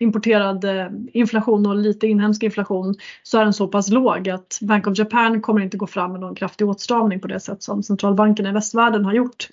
importerad 0.00 0.64
eh, 0.64 0.86
inflation 1.12 1.66
och 1.66 1.76
lite 1.76 2.06
inhemsk 2.06 2.42
inflation 2.42 2.94
så 3.22 3.38
är 3.38 3.44
den 3.44 3.52
så 3.52 3.68
pass 3.68 3.90
låg 3.90 4.28
att 4.28 4.58
Bank 4.62 4.86
of 4.86 4.98
Japan 4.98 5.42
kommer 5.42 5.60
inte 5.60 5.76
gå 5.76 5.86
fram 5.86 6.12
med 6.12 6.20
någon 6.20 6.34
kraftig 6.34 6.68
åtstramning 6.68 7.20
på 7.20 7.28
det 7.28 7.40
sätt 7.40 7.62
som 7.62 7.82
centralbankerna 7.82 8.48
i 8.48 8.52
västvärlden 8.52 9.04
har 9.04 9.12
gjort 9.12 9.48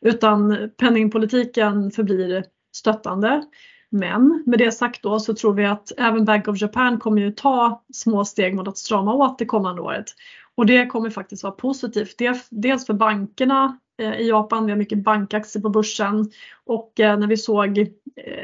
utan 0.00 0.70
penningpolitiken 0.76 1.90
förblir 1.90 2.44
stöttande. 2.76 3.42
Men 3.90 4.42
med 4.46 4.58
det 4.58 4.72
sagt 4.72 5.02
då 5.02 5.20
så 5.20 5.34
tror 5.34 5.54
vi 5.54 5.64
att 5.64 5.92
även 5.98 6.24
Bank 6.24 6.48
of 6.48 6.60
Japan 6.60 6.98
kommer 6.98 7.22
ju 7.22 7.30
ta 7.30 7.84
små 7.92 8.24
steg 8.24 8.54
mot 8.54 8.68
att 8.68 8.78
strama 8.78 9.14
åt 9.14 9.38
det 9.38 9.46
kommande 9.46 9.82
året. 9.82 10.06
Och 10.54 10.66
det 10.66 10.86
kommer 10.86 11.10
faktiskt 11.10 11.42
vara 11.42 11.52
positivt. 11.52 12.14
Dels 12.50 12.86
för 12.86 12.94
bankerna 12.94 13.78
eh, 14.02 14.14
i 14.14 14.28
Japan, 14.28 14.66
vi 14.66 14.72
har 14.72 14.78
mycket 14.78 15.04
bankaktier 15.04 15.62
på 15.62 15.68
börsen 15.68 16.30
och 16.64 17.00
eh, 17.00 17.18
när 17.18 17.26
vi 17.26 17.36
såg 17.36 17.78
eh, 17.78 17.86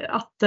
att 0.08 0.42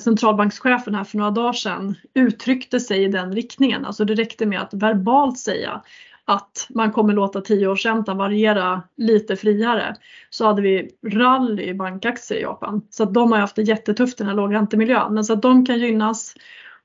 centralbankschefen 0.00 0.94
här 0.94 1.04
för 1.04 1.18
några 1.18 1.30
dagar 1.30 1.52
sedan 1.52 1.94
uttryckte 2.14 2.80
sig 2.80 3.04
i 3.04 3.08
den 3.08 3.32
riktningen. 3.32 3.84
Alltså 3.84 4.04
det 4.04 4.14
räckte 4.14 4.46
med 4.46 4.60
att 4.60 4.74
verbalt 4.74 5.38
säga 5.38 5.82
att 6.24 6.66
man 6.70 6.92
kommer 6.92 7.14
låta 7.14 7.40
tioårsräntan 7.40 8.16
variera 8.16 8.82
lite 8.96 9.36
friare 9.36 9.96
så 10.30 10.46
hade 10.46 10.62
vi 10.62 10.90
rally 11.06 11.62
i 11.62 11.74
bankaktier 11.74 12.38
i 12.38 12.42
Japan. 12.42 12.82
Så 12.90 13.02
att 13.02 13.14
de 13.14 13.32
har 13.32 13.38
haft 13.38 13.56
det 13.56 13.62
jättetufft 13.62 14.20
i 14.20 14.22
den 14.22 14.28
här 14.28 14.36
lågräntemiljön. 14.36 15.14
Men 15.14 15.24
så 15.24 15.32
att 15.32 15.42
de 15.42 15.66
kan 15.66 15.78
gynnas 15.78 16.34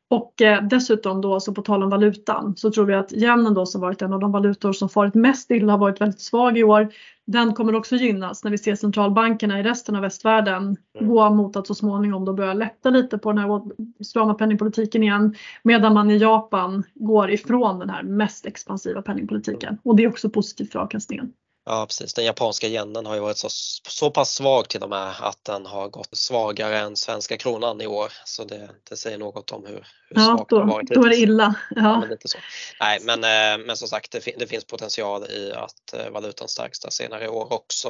och 0.09 0.41
eh, 0.41 0.63
dessutom 0.63 1.21
då 1.21 1.39
så 1.39 1.53
på 1.53 1.61
tal 1.61 1.83
om 1.83 1.89
valutan 1.89 2.53
så 2.57 2.71
tror 2.71 2.85
vi 2.85 2.93
att 2.93 3.13
yenen 3.13 3.53
då 3.53 3.65
som 3.65 3.81
varit 3.81 4.01
en 4.01 4.13
av 4.13 4.19
de 4.19 4.31
valutor 4.31 4.73
som 4.73 4.89
farit 4.89 5.13
mest 5.13 5.51
illa 5.51 5.73
har 5.73 5.77
varit 5.77 6.01
väldigt 6.01 6.21
svag 6.21 6.57
i 6.57 6.63
år. 6.63 6.93
Den 7.25 7.53
kommer 7.53 7.75
också 7.75 7.95
gynnas 7.95 8.43
när 8.43 8.51
vi 8.51 8.57
ser 8.57 8.75
centralbankerna 8.75 9.59
i 9.59 9.63
resten 9.63 9.95
av 9.95 10.01
västvärlden 10.01 10.77
mm. 10.99 11.09
gå 11.09 11.29
mot 11.29 11.55
att 11.55 11.67
så 11.67 11.75
småningom 11.75 12.25
då 12.25 12.33
börja 12.33 12.53
lätta 12.53 12.89
lite 12.89 13.17
på 13.17 13.31
den 13.31 13.37
här 13.37 13.61
strama 14.03 14.33
penningpolitiken 14.33 15.03
igen. 15.03 15.35
Medan 15.63 15.93
man 15.93 16.11
i 16.11 16.17
Japan 16.17 16.83
går 16.93 17.31
ifrån 17.31 17.79
den 17.79 17.89
här 17.89 18.03
mest 18.03 18.45
expansiva 18.45 19.01
penningpolitiken 19.01 19.77
och 19.83 19.95
det 19.95 20.03
är 20.03 20.07
också 20.07 20.29
positivt 20.29 20.71
för 20.71 20.79
avkastningen. 20.79 21.33
Ja 21.67 21.85
precis, 21.85 22.13
den 22.13 22.25
japanska 22.25 22.67
yenen 22.67 23.05
har 23.05 23.15
ju 23.15 23.21
varit 23.21 23.37
så, 23.37 23.49
så 23.89 24.11
pass 24.11 24.33
svag 24.33 24.69
till 24.69 24.83
och 24.83 24.89
med 24.89 25.13
att 25.19 25.43
den 25.43 25.65
har 25.65 25.89
gått 25.89 26.17
svagare 26.17 26.79
än 26.79 26.95
svenska 26.95 27.37
kronan 27.37 27.81
i 27.81 27.87
år. 27.87 28.11
Så 28.25 28.43
det, 28.43 28.69
det 28.89 28.97
säger 28.97 29.17
något 29.17 29.51
om 29.51 29.65
hur, 29.65 29.73
hur 30.09 30.15
ja, 30.15 30.21
svag 30.21 30.45
då, 30.49 30.59
den 30.59 30.69
har 30.69 30.75
varit. 30.75 30.89
Då 30.89 31.05
är 31.05 31.09
det 31.09 31.15
illa. 31.15 31.55
Ja. 31.69 31.81
ja 31.81 31.99
men 31.99 32.17
så. 32.25 32.37
Nej 32.79 32.99
men, 33.01 33.23
eh, 33.23 33.65
men 33.65 33.77
som 33.77 33.87
sagt 33.87 34.11
det, 34.11 34.39
det, 34.39 34.47
finns 34.47 34.65
potential 34.65 35.23
i 35.23 35.53
att 35.53 35.93
eh, 35.93 36.09
valutan 36.09 36.47
stärks 36.47 36.79
där 36.79 36.89
senare 36.89 37.25
i 37.25 37.27
år 37.27 37.53
också. 37.53 37.89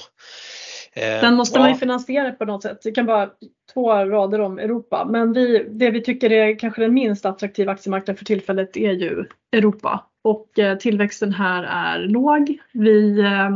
Eh, 0.93 1.21
den 1.21 1.35
måste 1.35 1.57
ja. 1.57 1.61
man 1.61 1.71
ju 1.71 1.77
finansiera 1.77 2.31
på 2.31 2.45
något 2.45 2.63
sätt. 2.63 2.79
Det 2.83 2.91
kan 2.91 3.05
vara 3.05 3.29
två 3.73 3.93
rader 3.93 4.41
om 4.41 4.59
Europa 4.59 5.05
men 5.05 5.33
vi, 5.33 5.67
det 5.69 5.91
vi 5.91 6.01
tycker 6.01 6.31
är 6.31 6.59
kanske 6.59 6.81
den 6.81 6.93
minst 6.93 7.25
attraktiva 7.25 7.71
aktiemarknaden 7.71 8.17
för 8.17 8.25
tillfället 8.25 8.77
är 8.77 8.91
ju 8.91 9.25
Europa 9.51 10.05
och 10.21 10.59
eh, 10.59 10.77
tillväxten 10.77 11.33
här 11.33 11.63
är 11.63 12.07
låg. 12.07 12.59
Vi 12.71 13.19
eh, 13.19 13.49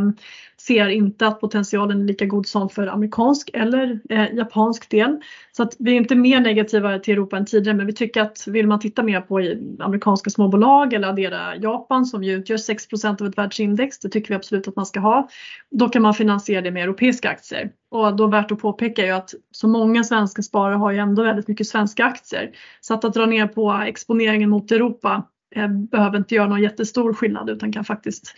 ser 0.61 0.89
inte 0.89 1.27
att 1.27 1.39
potentialen 1.39 2.01
är 2.01 2.05
lika 2.05 2.25
god 2.25 2.47
som 2.47 2.69
för 2.69 2.87
amerikansk 2.87 3.49
eller 3.53 3.99
eh, 4.09 4.33
japansk 4.33 4.89
del. 4.89 5.21
Så 5.51 5.63
att 5.63 5.75
vi 5.79 5.91
är 5.91 5.95
inte 5.95 6.15
mer 6.15 6.39
negativa 6.39 6.99
till 6.99 7.13
Europa 7.13 7.37
än 7.37 7.45
tidigare 7.45 7.77
men 7.77 7.85
vi 7.85 7.93
tycker 7.93 8.21
att 8.21 8.47
vill 8.47 8.67
man 8.67 8.79
titta 8.79 9.03
mer 9.03 9.21
på 9.21 9.37
amerikanska 9.79 10.29
småbolag 10.29 10.93
eller 10.93 11.07
addera 11.07 11.55
Japan 11.55 12.05
som 12.05 12.23
ju 12.23 12.33
utgör 12.33 12.57
6% 12.57 13.21
av 13.21 13.27
ett 13.27 13.37
världsindex, 13.37 13.99
det 13.99 14.09
tycker 14.09 14.29
vi 14.29 14.35
absolut 14.35 14.67
att 14.67 14.75
man 14.75 14.85
ska 14.85 14.99
ha. 14.99 15.29
Då 15.71 15.89
kan 15.89 16.01
man 16.01 16.13
finansiera 16.13 16.61
det 16.61 16.71
med 16.71 16.83
europeiska 16.83 17.29
aktier. 17.29 17.71
Och 17.91 18.15
då 18.15 18.27
värt 18.27 18.51
att 18.51 18.59
påpeka 18.59 19.01
är 19.01 19.05
ju 19.05 19.11
att 19.11 19.33
så 19.51 19.67
många 19.67 20.03
svenska 20.03 20.41
sparare 20.41 20.75
har 20.75 20.91
ju 20.91 20.97
ändå 20.97 21.23
väldigt 21.23 21.47
mycket 21.47 21.67
svenska 21.67 22.05
aktier. 22.05 22.51
Så 22.81 22.93
att, 22.93 23.05
att 23.05 23.13
dra 23.13 23.25
ner 23.25 23.47
på 23.47 23.71
exponeringen 23.87 24.49
mot 24.49 24.71
Europa 24.71 25.23
Eh, 25.55 25.67
behöver 25.67 26.17
inte 26.17 26.35
göra 26.35 26.47
någon 26.47 26.61
jättestor 26.61 27.13
skillnad 27.13 27.49
utan 27.49 27.71
kan 27.71 27.85
faktiskt 27.85 28.35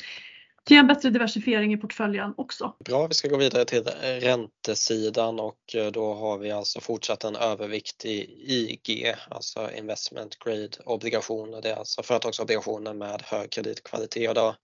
ge 0.71 0.77
en 0.77 0.87
bättre 0.87 1.09
diversifiering 1.09 1.73
i 1.73 1.77
portföljen 1.77 2.33
också. 2.37 2.75
Bra, 2.85 3.07
vi 3.07 3.13
ska 3.13 3.27
gå 3.27 3.37
vidare 3.37 3.65
till 3.65 3.83
räntesidan 4.01 5.39
och 5.39 5.75
eh, 5.75 5.91
då 5.91 6.13
har 6.13 6.37
vi 6.37 6.51
alltså 6.51 6.81
fortsatt 6.81 7.23
en 7.23 7.35
övervikt 7.35 8.05
i 8.05 8.45
IG, 8.47 9.15
alltså 9.29 9.71
investment 9.71 10.39
grade 10.45 10.69
obligationer. 10.85 11.61
Det 11.61 11.69
är 11.69 11.75
alltså 11.75 12.03
företagsobligationer 12.03 12.93
med 12.93 13.21
hög 13.25 13.49
kreditkvalitet 13.49 14.29
och 14.29 14.35
då 14.35 14.55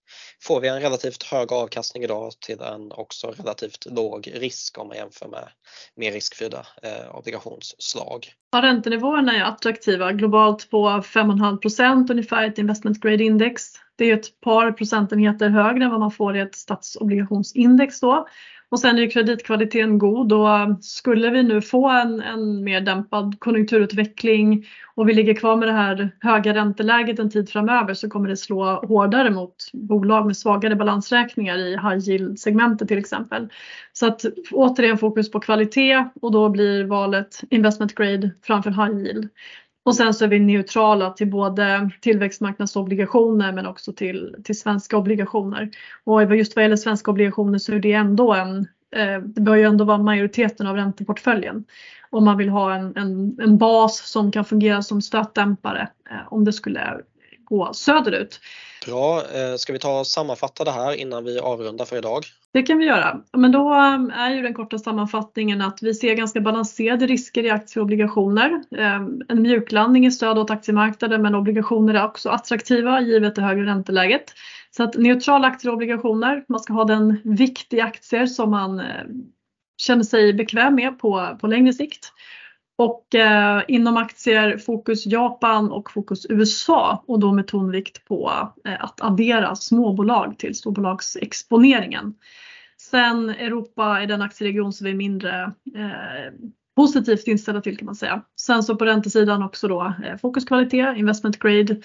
får 0.43 0.61
vi 0.61 0.67
en 0.67 0.81
relativt 0.81 1.23
hög 1.23 1.51
avkastning 1.51 2.03
idag 2.03 2.33
till 2.39 2.61
en 2.61 2.91
också 2.91 3.31
relativt 3.31 3.85
låg 3.85 4.31
risk 4.33 4.77
om 4.77 4.87
man 4.87 4.97
jämför 4.97 5.27
med 5.27 5.49
mer 5.95 6.11
riskfyllda 6.11 6.67
eh, 6.83 7.15
obligationsslag. 7.15 8.33
Ja, 8.51 8.61
räntenivåerna 8.61 9.35
är 9.35 9.43
attraktiva 9.43 10.11
globalt 10.11 10.69
på 10.69 10.87
5,5 10.87 11.57
procent 11.57 12.09
ungefär 12.09 12.43
i 12.43 12.47
ett 12.47 12.57
investment 12.57 12.99
grade 12.99 13.23
index. 13.23 13.63
Det 13.95 14.05
är 14.05 14.13
ett 14.13 14.41
par 14.41 14.71
procentenheter 14.71 15.49
högre 15.49 15.83
än 15.83 15.91
vad 15.91 15.99
man 15.99 16.11
får 16.11 16.37
i 16.37 16.39
ett 16.39 16.55
statsobligationsindex 16.55 17.99
då. 17.99 18.27
Och 18.69 18.79
sen 18.79 18.99
är 18.99 19.09
kreditkvaliteten 19.09 19.97
god 19.97 20.33
och 20.33 20.47
skulle 20.81 21.29
vi 21.29 21.43
nu 21.43 21.61
få 21.61 21.89
en, 21.89 22.21
en 22.21 22.63
mer 22.63 22.81
dämpad 22.81 23.39
konjunkturutveckling 23.39 24.65
och 24.95 25.09
vi 25.09 25.13
ligger 25.13 25.33
kvar 25.33 25.55
med 25.55 25.67
det 25.67 25.73
här 25.73 26.11
höga 26.19 26.53
ränteläget 26.53 27.19
en 27.19 27.29
tid 27.29 27.49
framöver 27.49 27.93
så 27.93 28.09
kommer 28.09 28.29
det 28.29 28.37
slå 28.37 28.85
hårdare 28.85 29.29
mot 29.29 29.55
bolag 29.73 30.25
med 30.25 30.37
svagare 30.37 30.75
balansräkningar 30.75 31.57
i 31.57 31.71
high 31.71 32.09
yield-segmentet 32.09 32.87
till 32.87 32.97
exempel. 32.97 33.49
Så 33.93 34.07
att 34.07 34.25
återigen 34.51 34.97
fokus 34.97 35.31
på 35.31 35.39
kvalitet 35.39 36.05
och 36.21 36.31
då 36.31 36.49
blir 36.49 36.83
valet 36.83 37.41
investment 37.49 37.95
grade 37.95 38.31
framför 38.41 38.69
high 38.69 39.05
yield. 39.05 39.29
Och 39.87 39.95
sen 39.95 40.13
så 40.13 40.25
är 40.25 40.29
vi 40.29 40.39
neutrala 40.39 41.09
till 41.09 41.27
både 41.27 41.89
tillväxtmarknadsobligationer 42.01 43.51
men 43.51 43.65
också 43.65 43.93
till, 43.93 44.35
till 44.43 44.59
svenska 44.59 44.97
obligationer. 44.97 45.69
Och 46.03 46.35
just 46.35 46.55
vad 46.55 46.63
gäller 46.63 46.75
svenska 46.75 47.11
obligationer 47.11 47.59
så 47.59 47.73
är 47.73 47.79
det 47.79 47.93
ändå 47.93 48.33
en, 48.33 48.57
eh, 48.95 49.21
det 49.25 49.41
bör 49.41 49.55
ju 49.55 49.63
ändå 49.63 49.85
vara 49.85 49.97
majoriteten 49.97 50.67
av 50.67 50.75
ränteportföljen. 50.75 51.65
Om 52.09 52.25
man 52.25 52.37
vill 52.37 52.49
ha 52.49 52.75
en, 52.75 52.97
en, 52.97 53.37
en 53.41 53.57
bas 53.57 54.11
som 54.11 54.31
kan 54.31 54.45
fungera 54.45 54.81
som 54.81 55.01
stötdämpare 55.01 55.89
eh, 56.09 56.33
om 56.33 56.45
det 56.45 56.53
skulle 56.53 56.97
gå 57.43 57.73
söderut. 57.73 58.39
Bra, 58.87 59.17
eh, 59.17 59.55
ska 59.57 59.73
vi 59.73 59.79
ta 59.79 59.99
och 59.99 60.07
sammanfatta 60.07 60.63
det 60.63 60.71
här 60.71 60.93
innan 60.93 61.23
vi 61.23 61.39
avrundar 61.39 61.85
för 61.85 61.97
idag? 61.97 62.23
Det 62.53 62.61
kan 62.61 62.77
vi 62.77 62.85
göra. 62.85 63.21
Men 63.37 63.51
då 63.51 63.73
eh, 63.73 64.19
är 64.19 64.35
ju 64.35 64.41
den 64.41 64.53
korta 64.53 64.79
sammanfattningen 64.79 65.61
att 65.61 65.79
vi 65.81 65.93
ser 65.93 66.13
ganska 66.13 66.41
balanserade 66.41 67.05
risker 67.05 67.43
i 67.43 67.49
aktier 67.49 67.81
och 67.81 67.85
obligationer. 67.85 68.61
Eh, 68.77 69.01
en 69.29 69.41
mjuklandning 69.41 70.05
i 70.05 70.11
stöd 70.11 70.37
åt 70.37 70.51
aktiemarknaden 70.51 71.21
men 71.21 71.35
obligationer 71.35 71.93
är 71.93 72.05
också 72.05 72.29
attraktiva 72.29 73.01
givet 73.01 73.35
det 73.35 73.41
högre 73.41 73.65
ränteläget. 73.65 74.33
Så 74.71 74.83
att 74.83 74.97
neutrala 74.97 75.47
aktier 75.47 75.71
och 75.71 75.75
obligationer, 75.75 76.43
man 76.47 76.59
ska 76.59 76.73
ha 76.73 76.83
den 76.83 77.21
vikt 77.23 77.73
i 77.73 77.81
aktier 77.81 78.25
som 78.25 78.51
man 78.51 78.81
känner 79.77 80.03
sig 80.03 80.33
bekväm 80.33 80.75
med 80.75 80.99
på, 80.99 81.37
på 81.41 81.47
längre 81.47 81.73
sikt. 81.73 82.11
Och 82.77 83.15
eh, 83.15 83.63
inom 83.67 83.97
aktier 83.97 84.57
fokus 84.57 85.05
Japan 85.05 85.71
och 85.71 85.91
fokus 85.91 86.25
USA 86.29 87.03
och 87.07 87.19
då 87.19 87.33
med 87.33 87.47
tonvikt 87.47 88.05
på 88.05 88.51
eh, 88.65 88.83
att 88.83 89.01
addera 89.01 89.55
småbolag 89.55 90.37
till 90.37 90.55
storbolagsexponeringen. 90.55 92.13
Sen 92.77 93.29
Europa 93.29 94.01
är 94.01 94.07
den 94.07 94.21
aktieregion 94.21 94.73
som 94.73 94.85
vi 94.85 94.91
är 94.91 94.95
mindre 94.95 95.51
eh, 95.75 96.33
positivt 96.75 97.27
inställda 97.27 97.61
till 97.61 97.77
kan 97.77 97.85
man 97.85 97.95
säga. 97.95 98.21
Sen 98.39 98.63
så 98.63 98.75
på 98.75 98.85
räntesidan 98.85 99.43
också 99.43 99.67
då 99.67 99.93
eh, 100.05 100.17
fokus 100.17 100.45
kvalitet, 100.45 100.93
investment 100.97 101.39
grade 101.39 101.75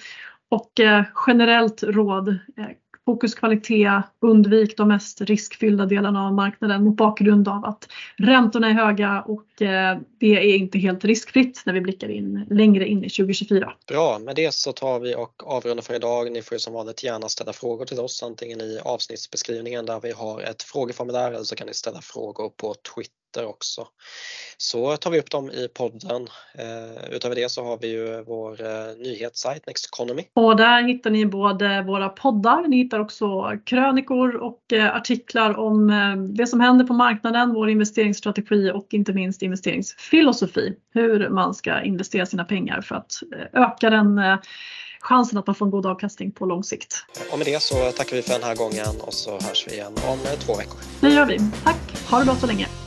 och 0.49 0.79
eh, 0.79 1.03
generellt 1.27 1.83
råd 1.83 2.27
eh, 2.27 2.67
fokus 3.05 3.35
kvalitet, 3.35 4.01
undvik 4.19 4.77
de 4.77 4.87
mest 4.87 5.21
riskfyllda 5.21 5.85
delarna 5.85 6.27
av 6.27 6.33
marknaden 6.33 6.83
mot 6.83 6.97
bakgrund 6.97 7.47
av 7.47 7.65
att 7.65 7.87
räntorna 8.17 8.69
är 8.69 8.73
höga 8.73 9.21
och 9.21 9.61
eh, 9.61 9.97
det 10.19 10.27
är 10.27 10.55
inte 10.55 10.79
helt 10.79 11.05
riskfritt 11.05 11.61
när 11.65 11.73
vi 11.73 11.81
blickar 11.81 12.09
in 12.09 12.45
längre 12.49 12.87
in 12.87 13.03
i 13.03 13.09
2024. 13.09 13.73
Bra, 13.87 14.19
med 14.19 14.35
det 14.35 14.53
så 14.53 14.71
tar 14.71 14.99
vi 14.99 15.15
och 15.15 15.43
avrundar 15.45 15.83
för 15.83 15.95
idag. 15.95 16.31
Ni 16.31 16.41
får 16.41 16.57
som 16.57 16.73
vanligt 16.73 17.03
gärna 17.03 17.29
ställa 17.29 17.53
frågor 17.53 17.85
till 17.85 17.99
oss 17.99 18.23
antingen 18.23 18.61
i 18.61 18.79
avsnittsbeskrivningen 18.83 19.85
där 19.85 19.99
vi 19.99 20.11
har 20.11 20.41
ett 20.41 20.63
frågeformulär 20.63 21.31
eller 21.31 21.43
så 21.43 21.55
kan 21.55 21.67
ni 21.67 21.73
ställa 21.73 22.01
frågor 22.01 22.49
på 22.49 22.73
Twitter 22.95 23.22
nyheter 23.33 23.45
också. 23.45 23.87
Så 24.57 24.97
tar 24.97 25.11
vi 25.11 25.19
upp 25.19 25.31
dem 25.31 25.49
i 25.49 25.67
podden. 25.67 26.27
Eh, 26.57 27.15
utöver 27.15 27.35
det 27.35 27.51
så 27.51 27.63
har 27.63 27.77
vi 27.77 27.87
ju 27.87 28.23
vår 28.23 28.61
eh, 28.61 28.97
nyhetssajt 28.97 29.67
Next 29.67 29.85
Economy. 29.93 30.23
Och 30.33 30.55
där 30.55 30.83
hittar 30.83 31.09
ni 31.09 31.25
både 31.25 31.81
våra 31.81 32.09
poddar, 32.09 32.67
ni 32.67 32.77
hittar 32.77 32.99
också 32.99 33.51
krönikor 33.65 34.35
och 34.35 34.73
eh, 34.73 34.95
artiklar 34.95 35.57
om 35.59 35.87
det 36.37 36.47
som 36.47 36.59
händer 36.59 36.85
på 36.85 36.93
marknaden, 36.93 37.53
vår 37.53 37.69
investeringsstrategi 37.69 38.71
och 38.71 38.87
inte 38.91 39.13
minst 39.13 39.41
investeringsfilosofi. 39.41 40.75
Hur 40.93 41.29
man 41.29 41.53
ska 41.53 41.81
investera 41.81 42.25
sina 42.25 42.45
pengar 42.45 42.81
för 42.81 42.95
att 42.95 43.13
öka 43.53 43.89
den 43.89 44.21
chansen 44.99 45.37
att 45.37 45.47
man 45.47 45.55
får 45.55 45.65
en 45.65 45.71
god 45.71 45.85
avkastning 45.85 46.31
på 46.31 46.45
lång 46.45 46.63
sikt. 46.63 47.05
Och 47.31 47.37
med 47.37 47.47
det 47.47 47.61
så 47.61 47.91
tackar 47.91 48.15
vi 48.15 48.21
för 48.21 48.33
den 48.33 48.43
här 48.43 48.55
gången 48.55 49.01
och 49.01 49.13
så 49.13 49.31
hörs 49.31 49.67
vi 49.67 49.71
igen 49.73 49.93
om 50.07 50.19
två 50.39 50.55
veckor. 50.55 50.77
Det 51.01 51.09
gör 51.09 51.25
vi. 51.25 51.39
Tack! 51.63 52.09
Ha 52.09 52.19
det 52.19 52.25
bra 52.25 52.35
så 52.35 52.47
länge! 52.47 52.82